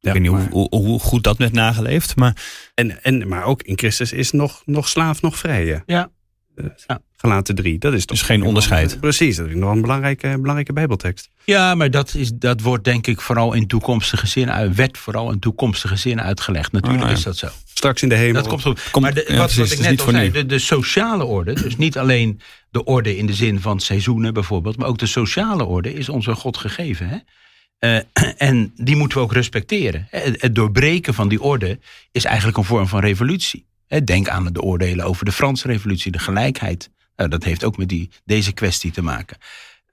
[0.00, 2.16] Ik weet niet hoe, hoe, hoe, goed dat werd nageleefd.
[2.16, 2.42] Maar,
[2.74, 5.82] en, en, maar ook in Christus is nog, nog slaaf, nog vrije.
[5.86, 6.10] Ja.
[6.86, 7.00] Ja.
[7.16, 7.78] Gelaten drie.
[7.78, 9.00] Dat is toch dus geen onderscheid.
[9.00, 11.28] precies, dat is nog een belangrijke, belangrijke Bijbeltekst.
[11.44, 15.38] Ja, maar dat, is, dat wordt denk ik vooral in toekomstige zin, werd vooral in
[15.38, 16.72] toekomstige zin uitgelegd.
[16.72, 17.48] Natuurlijk ah, is dat zo.
[17.64, 18.42] Straks in de hemel.
[18.42, 19.00] Dat komt goed.
[19.00, 22.40] maar de, wat, wat, ik net al zei, de, de sociale orde, dus niet alleen
[22.70, 26.34] de orde in de zin van seizoenen bijvoorbeeld, maar ook de sociale orde is onze
[26.34, 27.08] God gegeven.
[27.08, 27.18] Hè?
[27.84, 28.00] Uh,
[28.48, 30.06] en die moeten we ook respecteren.
[30.10, 31.78] Het, het, doorbreken van die orde
[32.12, 33.66] is eigenlijk een vorm van revolutie.
[34.04, 36.90] Denk aan de oordelen over de Franse revolutie, de gelijkheid.
[37.16, 39.36] Nou, dat heeft ook met die, deze kwestie te maken.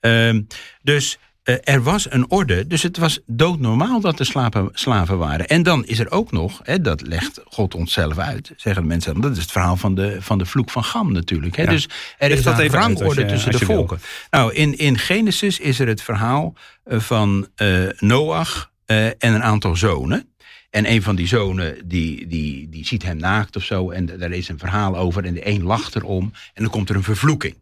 [0.01, 0.39] Uh,
[0.81, 5.47] dus uh, er was een orde, dus het was doodnormaal dat er slaven, slaven waren.
[5.47, 9.21] En dan is er ook nog, hè, dat legt God onszelf uit, zeggen de mensen.
[9.21, 11.55] Dat is het verhaal van de, van de vloek van Gam natuurlijk.
[11.55, 11.63] Hè.
[11.63, 11.69] Ja.
[11.69, 13.99] Dus er is een rangorde tussen de volken.
[14.29, 16.53] Nou, in, in Genesis is er het verhaal
[16.85, 20.30] uh, van uh, Noach en een aantal zonen.
[20.71, 23.89] En een van die zonen die, die, die ziet hem naakt of zo.
[23.89, 25.25] En daar is een verhaal over.
[25.25, 26.31] En de een lacht erom.
[26.53, 27.55] En dan komt er een vervloeking.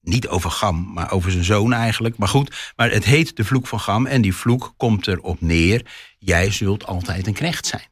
[0.00, 2.16] Niet over Gam, maar over zijn zoon eigenlijk.
[2.16, 4.06] Maar goed, maar het heet de vloek van Gam.
[4.06, 5.86] En die vloek komt erop neer.
[6.18, 7.88] Jij zult altijd een knecht zijn.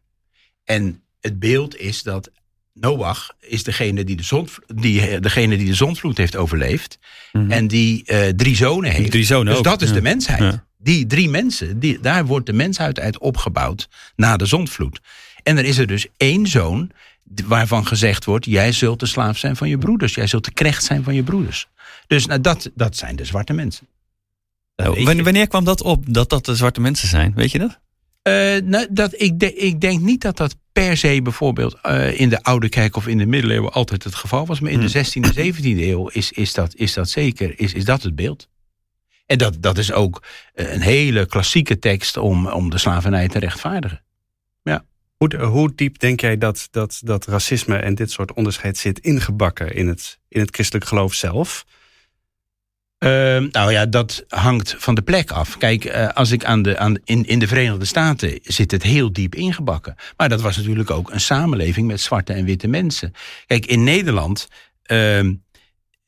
[0.65, 2.31] En het beeld is dat
[2.75, 6.99] Noach is degene die de, zon, die, degene die de zonvloed heeft overleefd.
[7.33, 7.51] Mm -hmm.
[7.51, 9.11] En die uh, drie zonen heeft.
[9.11, 9.65] Drie zonen dus ook.
[9.65, 9.95] dat is ja.
[9.95, 10.41] de mensheid.
[10.41, 10.67] Ja.
[10.85, 15.01] Die drie mensen, die, daar wordt de mensheid uit opgebouwd na de zondvloed.
[15.43, 16.91] En er is er dus één zoon
[17.45, 20.85] waarvan gezegd wordt: jij zult de slaaf zijn van je broeders, jij zult de knecht
[20.85, 21.69] zijn van je broeders.
[22.07, 23.87] Dus nou, dat, dat zijn de zwarte mensen.
[24.77, 27.33] Oh, wanneer kwam dat op, dat dat de zwarte mensen zijn?
[27.35, 27.79] Weet je dat?
[28.29, 32.29] Uh, nou, dat ik, de, ik denk niet dat dat per se bijvoorbeeld uh, in
[32.29, 34.61] de Oude Kerk of in de middeleeuwen altijd het geval was.
[34.61, 37.85] Maar in de 16e en 17e eeuw is, is, dat, is dat zeker is, is
[37.85, 38.49] dat het beeld.
[39.27, 40.23] En dat, dat is ook
[40.55, 44.03] eh, een hele klassieke tekst om, om de slavernij te rechtvaardigen.
[44.63, 44.85] Ja.
[45.17, 49.75] Hoe, hoe diep denk jij dat, dat, dat racisme en dit soort onderscheid zit ingebakken
[49.75, 51.65] in het, in het christelijk geloof zelf?
[52.99, 53.11] Uh,
[53.51, 55.59] nou ja, dat hangt van de plek af.
[55.59, 59.13] Kijk, uh, als ik aan de, aan, in, in de Verenigde Staten zit het heel
[59.13, 59.95] diep ingebakken.
[60.17, 63.13] Maar dat was natuurlijk ook een samenleving met zwarte en witte mensen.
[63.47, 64.49] Kijk, in Nederland
[64.87, 65.31] uh,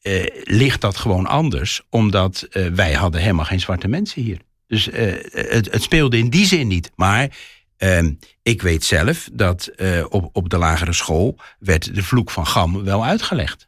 [0.06, 1.82] uh, ligt dat gewoon anders.
[1.90, 4.38] Omdat uh, wij hadden helemaal geen zwarte mensen hier.
[4.66, 4.94] Dus uh,
[5.30, 6.90] het, het, speelde in die zin niet.
[6.94, 7.36] Maar
[7.76, 9.70] ehm, ik weet zelf dat
[10.08, 13.65] op, op de lagere school werd de vloek van Gam wel uitgelegd.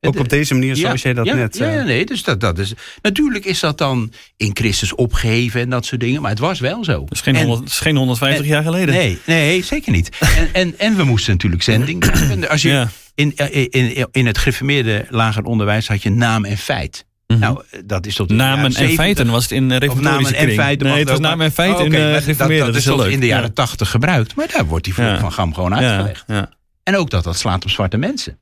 [0.00, 1.56] Ook op deze manier zoals ja, jij dat ja, net...
[1.56, 2.72] Ja, nee, dus dat, dat is...
[3.02, 6.22] Natuurlijk is dat dan in Christus opgeven en dat soort dingen.
[6.22, 6.98] Maar het was wel zo.
[7.00, 8.94] Dat is geen, en, 100, is geen 150 en, jaar geleden.
[8.94, 10.16] Nee, nee zeker niet.
[10.20, 12.04] en, en, en we moesten natuurlijk zending
[12.48, 12.68] Als je...
[12.68, 12.88] Ja
[13.20, 13.34] in,
[13.70, 17.06] in, in het gereformeerde lager onderwijs had je naam en feit.
[17.26, 17.38] -hmm.
[17.38, 20.86] Nou, dat is tot Namen en feiten was het in reformatorische namen en feiten.
[20.86, 22.64] Nee, het was namen en feiten okay, in uh, gereformeerde.
[22.64, 24.34] Dat, dat, is tot in de jaren tachtig gebruikt.
[24.34, 25.18] Maar daar wordt die ja.
[25.18, 26.24] van Gam gewoon uitgelegd.
[26.26, 26.50] Ja, ja.
[26.82, 28.38] En ook dat dat slaat op zwarte mensen.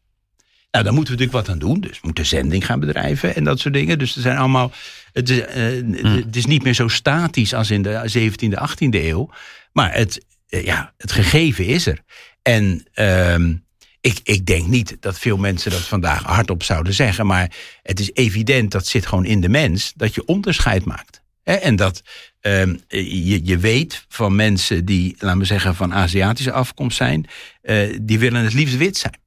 [0.70, 1.81] Nou, daar moeten we natuurlijk wat aan doen.
[1.81, 3.98] Dus we moeten zending gaan bedrijven en dat soort dingen.
[3.98, 4.72] Dus er zijn allemaal.
[5.12, 6.04] Het is, uh, mm.
[6.04, 9.31] het is niet meer zo statisch als in de 17e, 18e eeuw.
[9.72, 12.00] Maar het, uh, ja, het gegeven is er.
[12.42, 12.87] En.
[12.94, 13.54] Uh,
[14.00, 17.26] ik, ik denk niet dat veel mensen dat vandaag hardop zouden zeggen.
[17.26, 17.52] Maar
[17.83, 21.22] het is evident, dat zit gewoon in de mens, dat je onderscheid maakt.
[21.42, 22.02] En dat
[22.40, 27.26] um, je, je weet van mensen die, laten we zeggen, van Aziatische afkomst zijn,
[27.62, 29.18] uh, die willen het liefst wit zijn.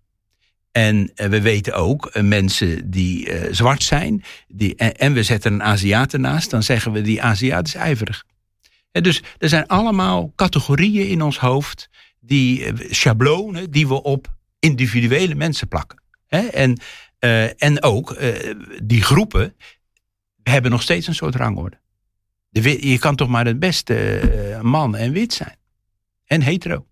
[0.72, 5.64] En uh, we weten ook uh, mensen die zwart zijn, die, en, we zetten een
[5.64, 8.24] Aziat ernaast, dan zeggen we die Aziat is ijverig.
[8.92, 15.68] Dus er zijn allemaal categorieën in ons hoofd, die schablonen die we op individuele mensen
[15.68, 16.02] plakken.
[16.52, 16.80] En,
[17.58, 18.18] en ook
[18.84, 19.56] die groepen
[20.44, 21.80] hebben nog steeds een soort rangorde.
[22.50, 25.58] De, je kan toch maar het beste man en wit zijn.
[26.26, 26.86] En hetero.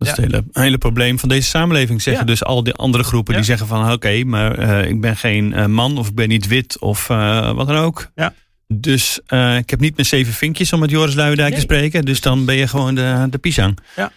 [0.00, 0.22] Dat is ja.
[0.22, 2.02] het hele, hele, probleem van deze samenleving.
[2.02, 2.30] Zeggen ja.
[2.30, 3.38] dus al die andere groepen ja.
[3.38, 6.78] die zeggen van oké, okay, maar ik ben geen man of ik ben niet wit
[6.78, 8.10] of wat dan ook.
[8.14, 8.34] Ja.
[8.68, 9.20] Dus
[9.58, 11.58] ik heb niet mijn zeven vinkjes om met Joris Luijendijk nee.
[11.58, 12.04] te spreken.
[12.04, 13.78] Dus dan ben je gewoon de, de pisang.
[13.96, 14.12] Ja.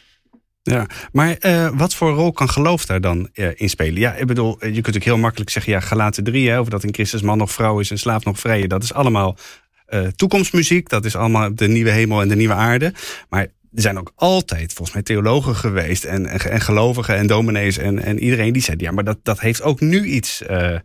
[0.63, 3.99] Ja, maar uh, wat voor rol kan geloof daar dan uh, in spelen?
[3.99, 6.83] Ja, ik bedoel, je kunt ook heel makkelijk zeggen, ja, gelaten drie, hè, of dat
[6.83, 9.37] een Christus man nog vrouw is en slaaf nog vrije, dat is allemaal
[9.85, 10.89] eh, toekomstmuziek.
[10.89, 12.93] Dat is allemaal de nieuwe hemel en de nieuwe aarde.
[13.29, 17.77] Maar er zijn ook altijd volgens mij theologen geweest en, en, en gelovigen en dominees
[17.77, 20.75] en, en iedereen die zei, ja, maar dat, dat heeft ook nu iets, uh,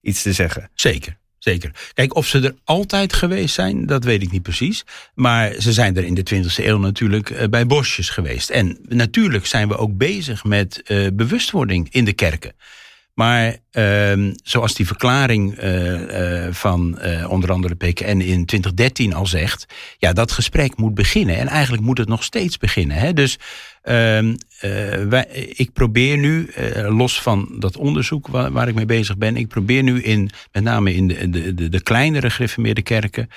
[0.00, 0.70] iets te zeggen.
[0.74, 1.18] Zeker.
[1.38, 1.70] Zeker.
[1.94, 4.84] Kijk, of ze er altijd geweest zijn, dat weet ik niet precies.
[5.14, 8.50] Maar ze zijn er in de 20e eeuw natuurlijk uh, bij bosjes geweest.
[8.50, 12.52] En natuurlijk zijn we ook bezig met uh, bewustwording in de kerken.
[13.18, 19.66] Maar uh, zoals die verklaring uh, uh, van onder andere PKN in 2013 al zegt,
[19.98, 21.36] ja, dat gesprek moet beginnen.
[21.36, 22.96] En eigenlijk moet het nog steeds beginnen.
[22.96, 23.12] Hè?
[23.12, 23.38] Dus
[23.82, 24.34] ehm,
[25.08, 25.24] wij,
[25.56, 26.50] ik probeer nu,
[26.88, 30.62] los van dat onderzoek waar, waar, ik mee bezig ben, ik probeer nu in, met
[30.62, 33.28] name in de, de, de, de kleinere gereformeerde kerken,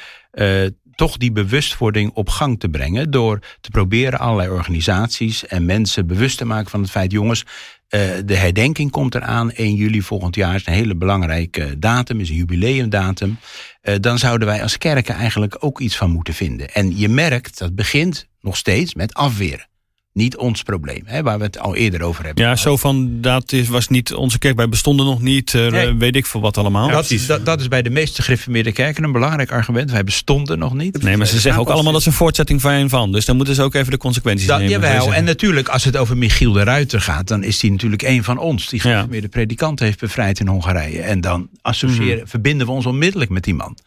[1.02, 3.12] toch die bewustwording op gang te brengen.
[3.12, 8.02] Door te proberen allerlei organisaties en mensen bewust te maken van het feit, jongens, uh,
[8.26, 10.56] de herdenking komt eraan 1 juli volgend jaar.
[10.56, 13.38] is een hele belangrijke datum, is een jubileumdatum.
[13.84, 16.74] Uh, dan zouden wij als kerken eigenlijk ook iets van moeten vinden.
[16.74, 19.71] En je merkt, dat begint nog steeds met afweren
[20.14, 22.44] niet ons probleem, hè, waar we het al eerder over hebben.
[22.44, 25.94] Ja, zo van dat is, was niet onze kerk, wij bestonden nog niet, uh, nee.
[25.94, 26.88] weet ik veel wat allemaal.
[26.88, 29.92] Ja, dat, is, dat, dat, is bij de meeste gereformeerde kerken een belangrijk argument.
[29.92, 31.02] Wij bestonden nog niet.
[31.02, 33.12] Nee, maar ze zeggen ook allemaal dat ze een voortzetting van van.
[33.12, 34.72] Dus dan moeten ze ook even de consequenties dat, nemen.
[34.72, 38.24] Jawel, en natuurlijk als het over Michiel de Ruiter gaat, dan is die natuurlijk een
[38.24, 38.70] van ons.
[38.70, 39.32] Die gereformeerde ja.
[39.32, 41.02] predikant heeft bevrijd in Hongarije.
[41.02, 42.28] En dan associëren, mm.
[42.28, 43.78] verbinden we ons onmiddellijk met die man.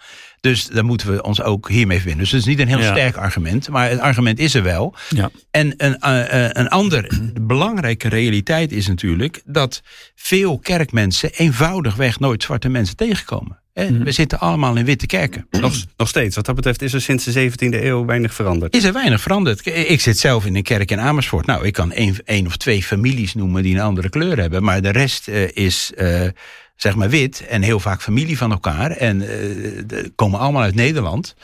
[0.45, 2.23] Dus dan moeten we ons ook hiermee verbinden.
[2.23, 2.93] Dus het is niet een heel ja.
[2.93, 4.95] sterk argument, maar het argument is er wel.
[5.09, 5.31] Ja.
[5.51, 9.83] En een, uh, een andere belangrijke realiteit is natuurlijk dat
[10.15, 13.59] veel kerkmensen eenvoudigweg nooit zwarte mensen tegenkomen.
[13.75, 14.05] Mm.
[14.05, 15.47] We zitten allemaal in witte kerken.
[15.51, 16.37] Nog, nog steeds.
[16.37, 18.75] Wat dat betreft is er sinds de 17e eeuw weinig veranderd.
[18.75, 19.67] Is er weinig veranderd.
[19.67, 21.47] Ik zit zelf in een kerk in Amersfoort.
[21.47, 24.63] Nou, ik kan één, één of twee families noemen die een andere kleur hebben.
[24.63, 25.93] Maar de rest uh, is...
[25.97, 26.29] Uh,
[26.77, 28.91] zeg maar wit en heel vaak familie van elkaar.
[28.91, 31.35] En uh, komen allemaal uit Nederland.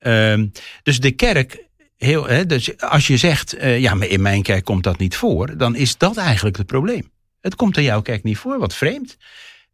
[0.00, 0.42] Uh,
[0.82, 1.64] dus de kerk,
[1.96, 5.16] heel, hè, dus als je zegt, uh, ja, maar in mijn kerk komt dat niet
[5.16, 7.10] voor, dan is dat eigenlijk het probleem.
[7.40, 9.16] Het komt in jouw kerk niet voor, wat vreemd.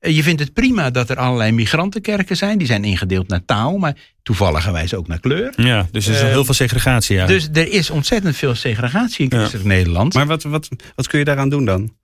[0.01, 2.59] Uh, je vindt het prima dat er allerlei migrantenkerken zijn.
[2.59, 5.53] Die zijn ingedeeld naar taal, maar toevalligerwijs ook naar kleur.
[5.57, 7.17] Ja, dus er is uh, heel veel segregatie.
[7.17, 7.27] Ja.
[7.27, 9.75] Dus er is ontzettend veel segregatie in christelijk ja.
[9.75, 10.15] Nederland.
[10.15, 11.97] Maar wat, wat, wat kun je daaraan doen dan?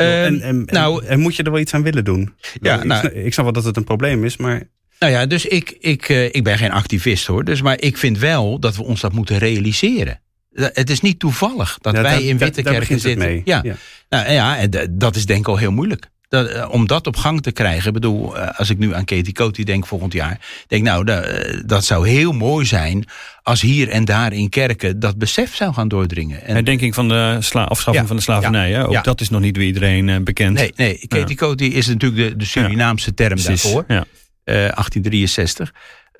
[0.00, 2.34] Uh, en, en, nou, en, moet je er wel iets aan willen doen?
[2.60, 4.62] Ja, ik, nou, snap, ik snap wel dat het een probleem is, maar...
[4.98, 7.44] Nou ja, dus ik, ik, uh, ik ben geen activist hoor.
[7.44, 10.20] Dus, maar ik vind wel dat we ons dat moeten realiseren.
[10.52, 13.26] Het is niet toevallig dat ja, wij daar, in witte daar, daar kerken zitten.
[13.26, 13.42] Mee.
[13.44, 13.60] Ja.
[13.62, 13.74] ja.
[14.08, 16.08] Nou, ja, en dat is denk ik al heel moeilijk.
[16.28, 19.32] Dat, uh, om dat op gang te krijgen, ik bedoel, als ik nu aan Katie
[19.32, 21.26] Coty denk volgend jaar, denk nou, dat,
[21.66, 23.04] dat zou heel mooi zijn
[23.50, 26.42] als hier en daar in kerken dat besef zou gaan doordringen.
[26.42, 29.02] En Herdenking van de afschaffing ja, van de slavernij, ja, ook ja.
[29.02, 30.54] dat is nog niet bij iedereen bekend.
[30.54, 30.72] Nee,
[31.08, 31.34] nee.
[31.34, 34.04] Coty is natuurlijk de, de Surinaamse term daarvoor, ja.
[34.44, 35.72] 1863.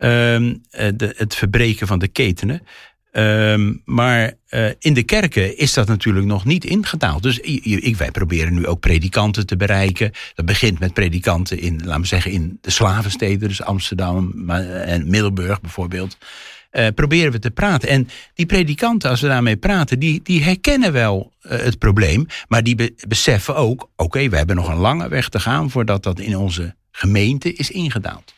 [0.03, 2.63] Um, de, het verbreken van de ketenen.
[3.13, 7.23] Um, maar uh, in de kerken is dat natuurlijk nog niet ingetaald.
[7.23, 10.11] Dus ik, wij proberen nu ook predikanten te bereiken.
[10.35, 15.61] Dat begint met predikanten in, laten we zeggen, in de slavensteden, dus Amsterdam en Middelburg
[15.61, 16.17] bijvoorbeeld.
[16.73, 17.89] Uh, proberen we te praten.
[17.89, 22.27] En die predikanten, als we daarmee praten, die, die herkennen wel uh, het probleem.
[22.49, 26.03] Maar die be beseffen ook, oké, we hebben nog een lange weg te gaan voordat
[26.03, 28.35] dat in onze gemeente is ingedaald.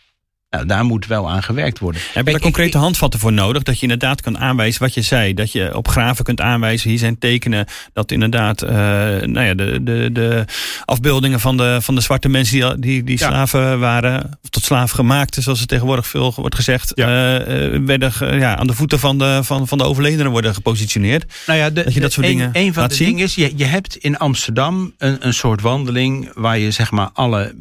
[0.53, 2.01] Nou, daar moet wel aan gewerkt worden.
[2.13, 3.63] Heb je daar concrete handvatten voor nodig?
[3.63, 5.35] Dat je inderdaad kan aanwijzen wat je zei.
[5.35, 6.91] Dat je op graven kunt aanwijzen.
[6.91, 10.45] Hier zijn tekenen dat inderdaad uh, nou ja, de, de, de
[10.85, 13.27] afbeeldingen van de, van de zwarte mensen die, die, die ja.
[13.27, 14.39] slaven waren.
[14.43, 16.93] Of tot slaven gemaakt, zoals het tegenwoordig veel wordt gezegd.
[16.95, 17.41] Ja.
[17.49, 21.33] Uh, werden ja, aan de voeten van de, van, van de overledenen worden gepositioneerd.
[21.47, 23.07] Nou ja, de, dat je dat soort een, dingen Een van laat de zien.
[23.07, 27.11] dingen is, je, je hebt in Amsterdam een, een soort wandeling waar je zeg maar
[27.13, 27.55] alle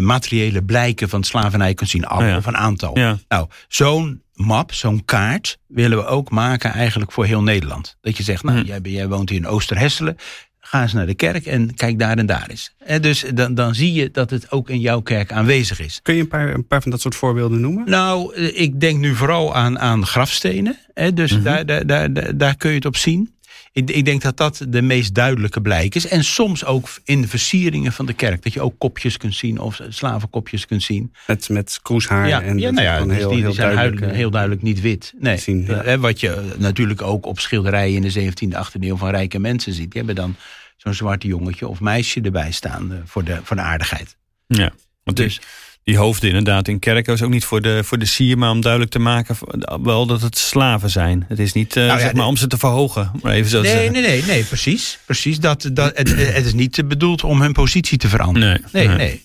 [0.00, 2.36] materiële blijken van slavernij kunt zien, af, ja.
[2.36, 2.98] of een aantal.
[2.98, 3.18] Ja.
[3.28, 7.96] Nou, zo'n map, zo'n kaart willen we ook maken eigenlijk voor heel Nederland.
[8.00, 8.66] Dat je zegt, nou, Hm.
[8.66, 10.16] jij, jij woont hier in Oosterhesselen,
[10.60, 12.74] ga eens naar de kerk en kijk daar en daar eens.
[12.78, 16.00] En dus dan, dan zie je dat het ook in jouw kerk aanwezig is.
[16.02, 17.90] Kun je een paar, een paar van dat soort voorbeelden noemen?
[17.90, 20.78] Nou, eh, ik denk nu vooral aan, aan grafstenen.
[20.94, 21.42] Hè, dus Mhm.
[21.42, 23.34] daar, daar, daar, daar kun je het op zien.
[23.74, 26.06] Ik, ik denk dat dat de meest duidelijke blijk is.
[26.06, 28.42] En soms ook in de versieringen van de kerk.
[28.42, 31.12] Dat je ook kopjes kunt zien of slavenkopjes kunt zien.
[31.26, 33.66] Met, met kroeshaar Ja, en ja, dat nou ja dus heel, die, die heel zijn
[33.66, 33.76] duidelijk.
[34.00, 35.12] duidelijk, heel duidelijk niet wit.
[35.18, 35.36] Nee.
[35.36, 35.82] zien, ja.
[35.82, 39.38] Eh, Wat je eh, natuurlijk ook op schilderijen in de 17e, 18e eeuw van rijke
[39.38, 39.90] mensen ziet.
[39.92, 40.36] Die hebben dan
[40.76, 44.16] zo'n zwarte jongetje of meisje erbij staan eh, voor, de, voor de aardigheid.
[44.46, 44.72] Ja,
[45.04, 45.46] want Dus- die,
[45.84, 48.60] die hoofden inderdaad in kerken is ook niet voor de, voor de sier, maar om
[48.60, 49.36] duidelijk te maken
[49.82, 51.24] wel dat het slaven zijn.
[51.28, 53.62] Het is niet uh, Nou ja, zeg maar, om ze te verhogen, maar even zo
[53.62, 54.98] Nee, nee, nee, nee, precies.
[55.04, 58.64] precies dat, dat, het, het is niet bedoeld om hun positie te veranderen.
[58.72, 59.24] Nee, Nee, nee.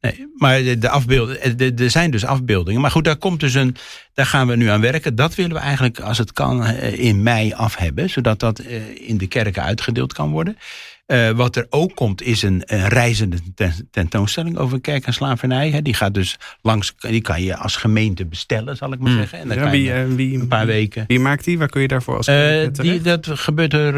[0.00, 0.26] nee.
[0.36, 2.80] Maar de, de afbeeldingen, er zijn dus afbeeldingen.
[2.80, 3.76] Maar goed, daar komt dus een.
[4.14, 5.14] Daar gaan we nu aan werken.
[5.14, 8.10] Dat willen we eigenlijk, als het kan, eh, in mei af hebben.
[8.10, 10.56] Zodat dat eh, in de kerken uitgedeeld kan worden.
[11.06, 13.36] Uh, wat er ook komt is een, een reizende
[13.90, 15.82] tentoonstelling over kerk en slavernij.
[15.82, 19.38] Die gaat dus langs, die kan je als gemeente bestellen, zal ik maar zeggen.
[19.38, 21.04] En dan ja, wie, uh, wie, een paar weken.
[21.06, 21.58] Wie maakt die?
[21.58, 23.92] Waar kun je daarvoor als uh, die, Dat gebeurt er,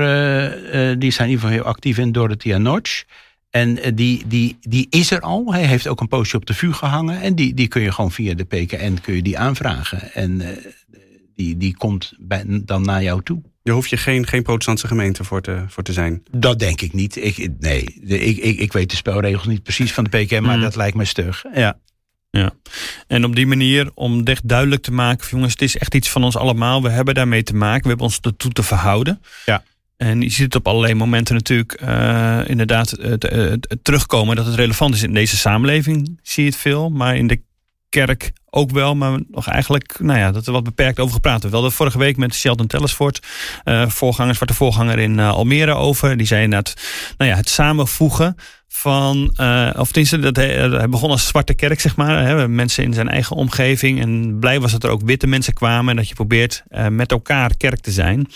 [0.99, 3.05] die zijn in ieder geval heel actief in Dorothea Notch.
[3.51, 5.53] En die, die, die is er al.
[5.53, 7.21] Hij heeft ook een postje op de vuur gehangen.
[7.21, 10.13] En die, die kun je gewoon via de PKN kun je die aanvragen.
[10.13, 10.43] En
[11.35, 13.43] die, die komt bij, dan naar jou toe.
[13.63, 16.23] Je hoeft je geen, geen protestantse gemeente voor te, voor te zijn.
[16.31, 17.17] Dat denk ik niet.
[17.17, 20.63] Ik, nee, ik, ik, ik weet de spelregels niet precies van de PKM, maar mm.
[20.63, 21.45] dat lijkt me stug.
[21.55, 21.79] Ja.
[22.31, 22.53] Ja,
[23.07, 26.25] en op die manier om echt duidelijk te maken: jongens, het is echt iets van
[26.25, 26.83] ons allemaal.
[26.83, 27.83] We hebben daarmee te maken.
[27.83, 29.23] We hebben ons ertoe te verhouden.
[29.45, 29.63] Ja.
[29.97, 34.95] En je ziet het op allerlei momenten natuurlijk uh, inderdaad het, terugkomen dat het relevant
[34.95, 36.19] is in deze samenleving.
[36.23, 37.41] Zie je het veel, maar in de
[37.89, 41.51] kerk ook wel, maar nog eigenlijk, nou ja, dat er wat beperkt over gepraat wordt.
[41.51, 43.27] We hadden vorige week met Sheldon Tellersford,
[43.65, 46.17] uh, voorganger, zwarte voorganger in uh, Almere over.
[46.17, 46.75] Die zei net,
[47.17, 48.37] nou ja, het samenvoegen
[48.69, 52.27] van, uh, of tenminste, dat hij, hij, begon als zwarte kerk, zeg maar.
[52.27, 54.01] Hè, mensen in zijn eigen omgeving.
[54.01, 57.57] En blij was dat er ook witte mensen kwamen en dat je probeert met elkaar
[57.57, 58.29] kerk te zijn.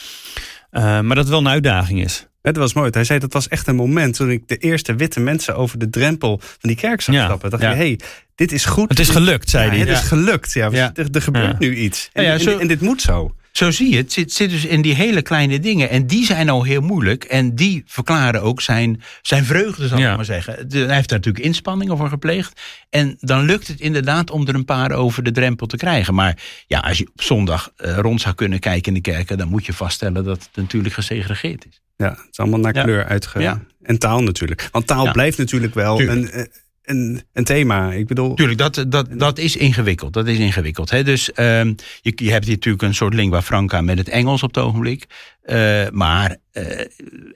[0.70, 2.26] maar dat het wel een uitdaging is.
[2.42, 2.90] Het was mooi.
[2.90, 5.90] Hij zei dat was echt een moment toen ik de eerste witte mensen over de
[5.90, 7.24] drempel van die kerk zag ja.
[7.24, 7.50] stappen.
[7.50, 7.74] Dacht ja.
[7.74, 7.98] hey,
[8.34, 8.88] dit is goed.
[8.88, 9.78] Het is gelukt, zei hij.
[9.78, 10.52] Het is gelukt.
[10.52, 12.10] Ja, er, gebeurt nu iets.
[12.12, 13.34] En, zo, en, dit moet zo.
[13.52, 14.12] Zo zie je het.
[14.12, 15.90] Zit, zit dus in die hele kleine dingen.
[15.90, 17.24] En die zijn al heel moeilijk.
[17.24, 20.52] En die verklaren ook zijn, zijn vreugde, zal ik maar zeggen.
[20.52, 22.60] hij heeft daar natuurlijk inspanningen voor gepleegd.
[22.90, 26.14] En dan lukt het inderdaad om er een paar over de drempel te krijgen.
[26.14, 29.38] Maar ja, als je op zondag uh, rond zou kunnen kijken in de kerken...
[29.38, 31.80] dan moet je vaststellen dat het natuurlijk gesegregeerd is.
[31.96, 33.60] Ja, het is allemaal naar kleur uitge...
[33.82, 34.68] En taal natuurlijk.
[34.72, 36.44] Want taal blijft natuurlijk wel een, eh,
[36.82, 37.92] een, een thema.
[37.92, 38.34] Ik bedoel...
[38.34, 40.12] Tuurlijk, dat, dat, dat is ingewikkeld.
[40.12, 40.90] Dat is ingewikkeld.
[40.90, 41.04] Hè?
[41.04, 44.54] Dus um, je, je hebt hier natuurlijk een soort lingua franca met het Engels op
[44.54, 45.06] het ogenblik.
[45.44, 46.80] Uh, maar, uh,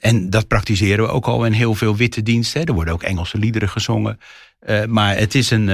[0.00, 2.60] en dat praktiseren we ook al in heel veel witte diensten.
[2.60, 2.66] Hè?
[2.66, 4.18] Er worden ook Engelse liederen gezongen.
[4.68, 5.66] Uh, maar het is, een,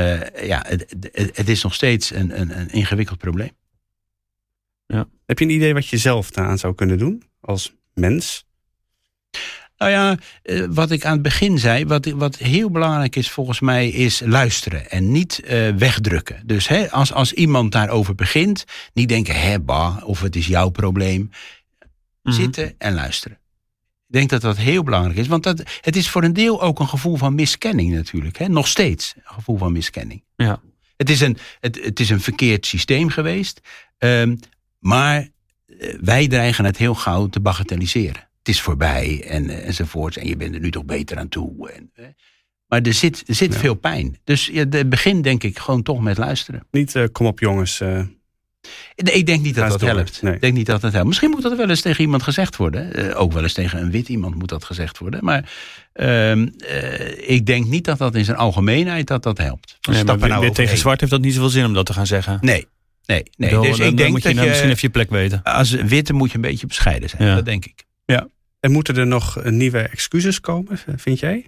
[0.43, 3.51] ja, het, het, is nog steeds een, een, een ingewikkeld probleem.
[4.87, 5.09] Ja.
[5.27, 8.47] Heb je een idee wat je zelf daaraan zou kunnen doen als mens?
[9.83, 13.61] Nou ja, eh, wat ik aan het begin zei, wat, wat heel belangrijk is volgens
[13.61, 16.43] mij, is luisteren en niet uh, wegdrukken.
[16.45, 20.69] Dus hè, als, als iemand daarover begint, niet denken, hè, bah, of het is jouw
[20.69, 21.31] probleem.
[22.23, 22.35] Mhm.
[22.35, 23.39] Zitten en luisteren.
[24.07, 26.81] Ik denk dat dat heel belangrijk is, want dat, het is voor een deel ook
[26.81, 28.39] een gevoel van miskenning natuurlijk.
[28.39, 28.49] Hè?
[28.49, 30.25] Nog steeds een gevoel van miskenning.
[30.37, 30.61] Ja.
[30.97, 33.61] Het, is een, het, het is een verkeerd systeem geweest,
[33.99, 34.39] um,
[34.79, 35.29] maar
[35.67, 40.17] eh, wij dreigen het heel gauw te bagatelliseren het is voorbij en, uh, enzovoorts.
[40.17, 41.71] En je bent er nu toch beter aan toe.
[41.71, 42.07] En, uh,
[42.67, 44.19] maar er zit, er zit veel pijn.
[44.25, 46.67] Dus ja, de begin denk ik gewoon toch met luisteren.
[46.71, 47.83] Niet uh, kom op jongens.
[48.95, 50.23] ik denk niet dat dat helpt.
[50.23, 51.07] Ik denk niet dat dat helpt.
[51.07, 53.15] Misschien moet dat wel eens tegen iemand gezegd worden.
[53.17, 55.25] ook wel eens tegen een wit iemand moet dat gezegd worden.
[55.25, 55.53] Maar
[55.93, 56.49] ehm,
[57.17, 59.79] ik denk niet dat dat in zijn algemeenheid dat dat helpt.
[59.91, 62.07] Nee, maar nou wit tegen zwart heeft dat niet zoveel zin om dat te gaan
[62.07, 62.39] zeggen.
[62.41, 62.67] Nee,
[63.07, 63.61] Nee, nee.
[63.61, 65.43] dus ik denk moet je, dat je misschien even je plek weten.
[65.43, 67.35] Als witte moet je een beetje bescheiden zijn.
[67.35, 67.85] Dat denk ik.
[68.05, 68.29] Ja.
[68.61, 71.47] En moeten er nog nieuwe excuses komen, vind jij?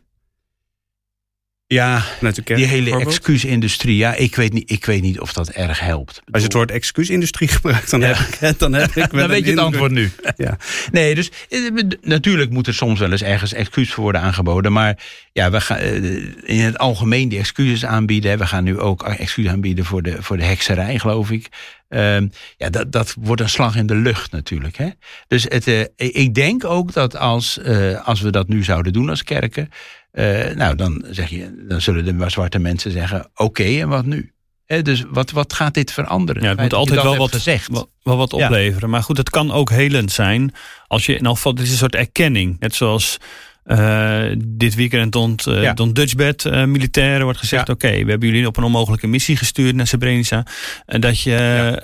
[1.75, 2.05] Ja,
[2.45, 3.97] die hele excuusindustrie.
[3.97, 6.21] Ja, ik weet, niet, ik weet niet of dat erg helpt.
[6.31, 9.51] Als je het woord excuusindustrie gebruikt, dan, heb, ik, dan heb ik Dan weet je
[9.51, 10.11] het antwoord nu.
[10.37, 10.57] Ja.
[10.93, 11.61] Nee, dus eh,
[12.03, 14.73] natuurlijk moet er soms wel eens ergens excuus voor worden aangeboden.
[14.73, 14.99] Maar
[15.33, 16.05] ja, we gaan eh,
[16.43, 18.39] in het algemeen die excuses aanbieden.
[18.39, 21.49] We gaan nu ook excuses aanbieden voor de, voor de hekserij, geloof ik.
[21.89, 24.77] Ehm, ja, dat, dat wordt een slag in de lucht natuurlijk.
[24.77, 24.89] Hè?
[25.29, 29.09] Dus het, uh, ik denk ook dat als, uh, als we dat nu zouden doen
[29.09, 29.69] als kerken.
[30.15, 34.33] Uh, nou, dan, zeg je, dan zullen de zwarte mensen zeggen: oké, en wat nu?
[34.67, 36.43] dus wat, wat gaat dit veranderen?
[36.43, 37.69] Ja, het moet altijd wel wat, gezegd.
[37.69, 38.91] Wel, wel wat opleveren.
[38.91, 40.55] Maar goed, het kan ook helend zijn
[40.87, 42.61] als je in geval, dit is een soort erkenning.
[42.61, 43.19] Net zoals
[43.65, 45.75] uh, dit weekend tot uh, ja.
[45.93, 49.87] Dutchbed uh, militairen wordt gezegd: oké, we hebben jullie op een onmogelijke missie gestuurd naar
[49.87, 50.47] Srebrenica.
[50.87, 51.31] En dat je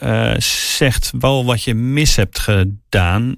[0.01, 0.41] ja.
[0.77, 3.35] zegt wel wat je mis hebt gedaan.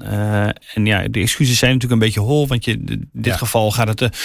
[0.74, 4.00] en ja, de excuses zijn natuurlijk een beetje hol, want je, in dit geval gaat
[4.00, 4.16] het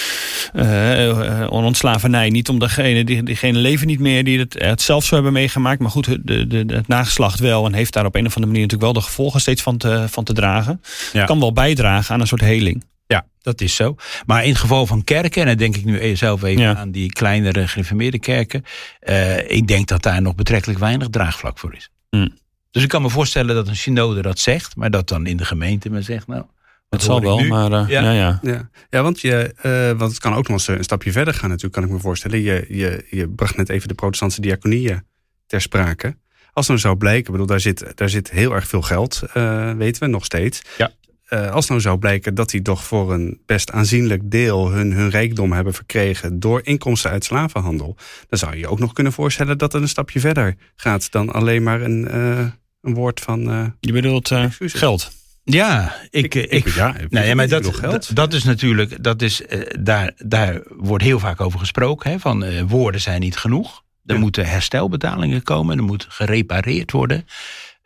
[1.50, 2.28] om ontslavernij.
[2.28, 5.80] Niet om degene, die, diegene leven niet meer die het, het zelf zo hebben meegemaakt.
[5.80, 7.66] Maar goed, de, de, het nageslacht wel.
[7.66, 10.04] En heeft daar op een of andere manier natuurlijk wel de gevolgen steeds van te,
[10.08, 10.80] van te dragen.
[11.24, 12.84] Kan wel bijdragen aan een soort heling.
[13.08, 13.94] Ja, dat is zo.
[14.26, 16.90] Maar in het geval van kerken, en dan denk ik nu e- zelf even aan
[16.90, 18.64] die kleinere gereformeerde kerken.
[19.08, 21.90] Uh, ik denk dat daar nog betrekkelijk weinig draagvlak voor is.
[22.10, 22.36] Mm.
[22.70, 25.44] Dus ik kan me voorstellen dat een synode dat zegt, maar dat dan in de
[25.44, 26.44] gemeente men zegt, nou,
[26.88, 28.12] Het zal wel, maar uh, ja.
[28.12, 28.38] ja.
[28.42, 28.70] Ja.
[28.90, 29.02] ja.
[29.02, 31.84] want, je, uh, want het kan ook nog eens een stapje verder gaan natuurlijk, kan
[31.84, 32.40] ik me voorstellen.
[32.40, 35.02] Je, je, je bracht net even de protestantse diaconieën
[35.46, 36.16] ter sprake.
[36.52, 40.02] Als nou zou blijken, bedoel, daar zit, daar zit heel erg veel geld, uh, weten
[40.02, 40.62] we nog steeds.
[40.78, 40.90] Ja.
[41.28, 45.10] Uh, als nou zou blijken dat die toch voor een best aanzienlijk deel hun, hun
[45.10, 47.96] rijkdom hebben verkregen door inkomsten uit slavenhandel,
[48.28, 51.32] dan zou je je ook nog kunnen voorstellen dat het een stapje verder gaat dan
[51.32, 52.38] alleen maar een, uh,
[52.80, 53.50] een woord van.
[53.50, 55.10] Uh, je bedoelt geld.
[55.44, 59.42] Ja, ik, ik, ik ja, nee, maar dat, dat, dat, is natuurlijk, dat is,
[59.80, 62.10] daar, daar wordt heel vaak over gesproken.
[62.10, 63.82] Hè, van woorden zijn niet genoeg.
[64.06, 64.20] Er ja.
[64.20, 67.26] moeten herstelbetalingen komen, er moet gerepareerd worden.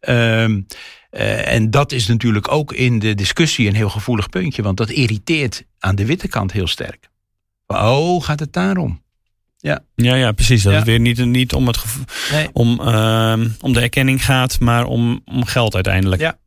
[0.08, 0.66] Um,
[1.12, 4.90] uh, en dat is natuurlijk ook in de discussie een heel gevoelig puntje, want dat
[4.90, 7.10] irriteert aan de witte kant heel sterk.
[7.66, 9.02] Oh, gaat het daarom?
[9.58, 10.62] Ja, ja, ja precies.
[10.62, 10.78] Dat ja.
[10.78, 11.84] het weer niet, niet om, het
[12.32, 12.48] nee.
[12.52, 16.20] om, uh, om de erkenning gaat, maar om, om geld uiteindelijk.
[16.20, 16.38] Ja.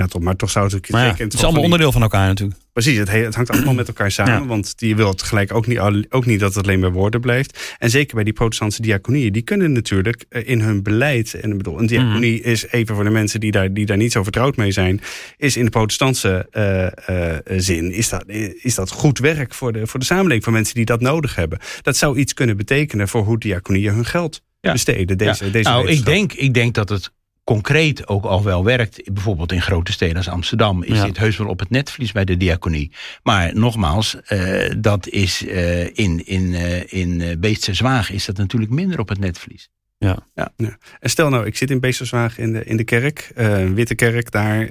[0.00, 0.90] Ja, toch, maar toch zou het...
[0.90, 2.58] Maar ja, het is allemaal onderdeel van elkaar natuurlijk.
[2.72, 4.32] Precies, het, het hangt allemaal met elkaar samen.
[4.32, 4.46] Ja.
[4.46, 5.80] Want die wil tegelijk ook niet,
[6.10, 7.76] ook niet dat het alleen bij woorden blijft.
[7.78, 9.32] En zeker bij die protestantse diaconieën.
[9.32, 11.34] Die kunnen natuurlijk eh, in hun beleid...
[11.34, 12.50] En ik bedoel, een diaconie mm.
[12.50, 15.00] is even voor de mensen die daar, die daar niet zo vertrouwd mee zijn...
[15.36, 17.92] is in de protestantse uh, uh, zin...
[17.92, 18.24] Is dat,
[18.62, 20.44] is dat goed werk voor de, voor de samenleving.
[20.44, 21.58] Voor mensen die dat nodig hebben.
[21.82, 24.72] Dat zou iets kunnen betekenen voor hoe diaconieën hun geld ja.
[24.72, 25.18] besteden.
[25.18, 27.12] Deze, deze nou, ik denk, ik denk dat het
[27.46, 29.12] concreet ook al wel werkt.
[29.12, 31.04] Bijvoorbeeld in grote steden als Amsterdam is ja.
[31.04, 32.92] dit heus wel op het netvlies bij de diaconie.
[33.22, 38.72] Maar nogmaals, uh, dat is uh, in, in, uh, in Beestse Zwaag is dat natuurlijk
[38.72, 39.68] minder op het netvlies.
[39.98, 40.16] Ja.
[40.34, 40.52] Ja.
[40.56, 40.78] ja.
[41.00, 43.32] En stel nou, ik zit in Beesterswaag in de, in de kerk,
[43.74, 44.62] witte kerk daar.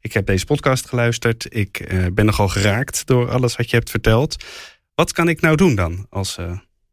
[0.00, 1.46] ik heb deze podcast geluisterd.
[1.48, 4.44] Ik ben nogal geraakt door alles wat je hebt verteld.
[4.94, 6.38] Wat kan ik nou doen dan als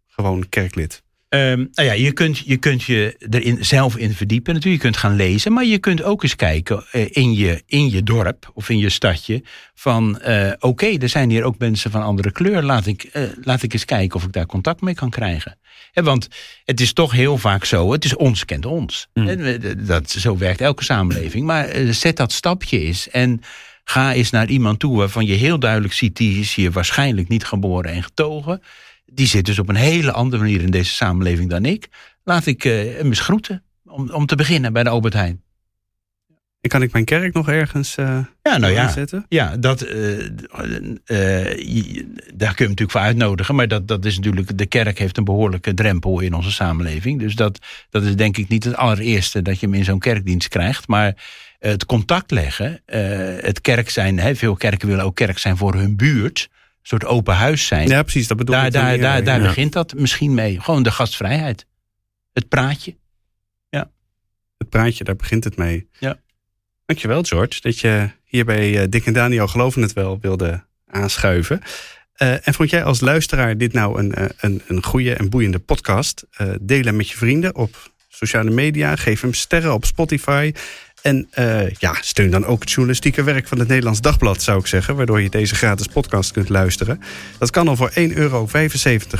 [0.07, 1.03] gewoon kerklid?
[1.35, 4.83] Um, nou ja, je kunt, je kunt je erin zelf in verdiepen natuurlijk.
[4.83, 8.03] Je kunt gaan lezen, maar je kunt ook eens kijken uh, in, je, in je
[8.03, 9.43] dorp of in je stadje.
[9.73, 12.63] Van uh, oké, okay, er zijn hier ook mensen van andere kleur.
[12.63, 15.57] Laat ik, uh, laat ik eens kijken of ik daar contact mee kan krijgen.
[15.91, 16.27] He, want
[16.65, 19.07] het is toch heel vaak zo, het is ons kent ons.
[19.13, 19.57] Mm.
[19.77, 21.45] dat, zo werkt elke samenleving.
[21.45, 23.41] Maar zet dat stapje eens en
[23.83, 26.17] ga eens naar iemand toe waarvan je heel duidelijk ziet...
[26.17, 28.61] die is hier waarschijnlijk niet geboren en getogen
[29.15, 31.87] die zit dus op een hele andere manier in deze samenleving dan ik.
[32.23, 33.63] Laat ik uh, hem eens groeten.
[33.85, 35.43] Om, om te beginnen bij de Albert Heijn.
[36.61, 39.25] En kan ik mijn kerk nog ergens uh, ja, nou ja, zetten?
[39.29, 40.27] Ja, dat, uh, uh,
[41.57, 43.55] je, daar kun je natuurlijk voor uitnodigen.
[43.55, 47.19] Maar dat, dat is natuurlijk, de kerk heeft een behoorlijke drempel in onze samenleving.
[47.19, 47.59] Dus dat,
[47.89, 50.87] dat is denk ik niet het allereerste dat je hem in zo'n kerkdienst krijgt.
[50.87, 51.23] Maar
[51.59, 52.81] het contact leggen,
[53.41, 56.49] het kerk zijn, hè, veel kerken willen ook kerk zijn voor hun buurt
[56.87, 57.87] soort open huis zijn.
[57.87, 58.27] Ja, precies.
[58.27, 59.47] Dat bedoel daar ik daar, daar, daar ja.
[59.47, 60.59] begint dat misschien mee.
[60.61, 61.65] Gewoon de gastvrijheid.
[62.33, 62.95] Het praatje.
[63.69, 63.91] Ja.
[64.57, 65.89] Het praatje, daar begint het mee.
[65.99, 66.19] Ja.
[66.85, 71.61] Dankjewel, George, dat je hier bij uh, Dick en Daniel Geloven het Wel wilde aanschuiven.
[72.17, 76.25] Uh, en vond jij als luisteraar dit nou een, een, een goede en boeiende podcast?
[76.41, 78.95] Uh, deel hem met je vrienden op sociale media.
[78.95, 80.53] Geef hem sterren op Spotify.
[81.05, 84.67] En uh, ja, steun dan ook het journalistieke werk van het Nederlands Dagblad, zou ik
[84.67, 84.95] zeggen.
[84.95, 87.01] Waardoor je deze gratis podcast kunt luisteren.
[87.39, 88.47] Dat kan al voor 1,75 euro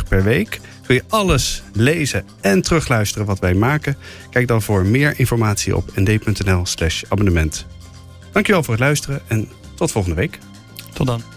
[0.10, 0.60] per week.
[0.88, 3.98] Wil je alles lezen en terugluisteren wat wij maken?
[4.30, 7.66] Kijk dan voor meer informatie op nd.nl slash abonnement.
[8.32, 10.40] Dankjewel voor het luisteren en tot volgende week.
[10.94, 11.35] Tot dan.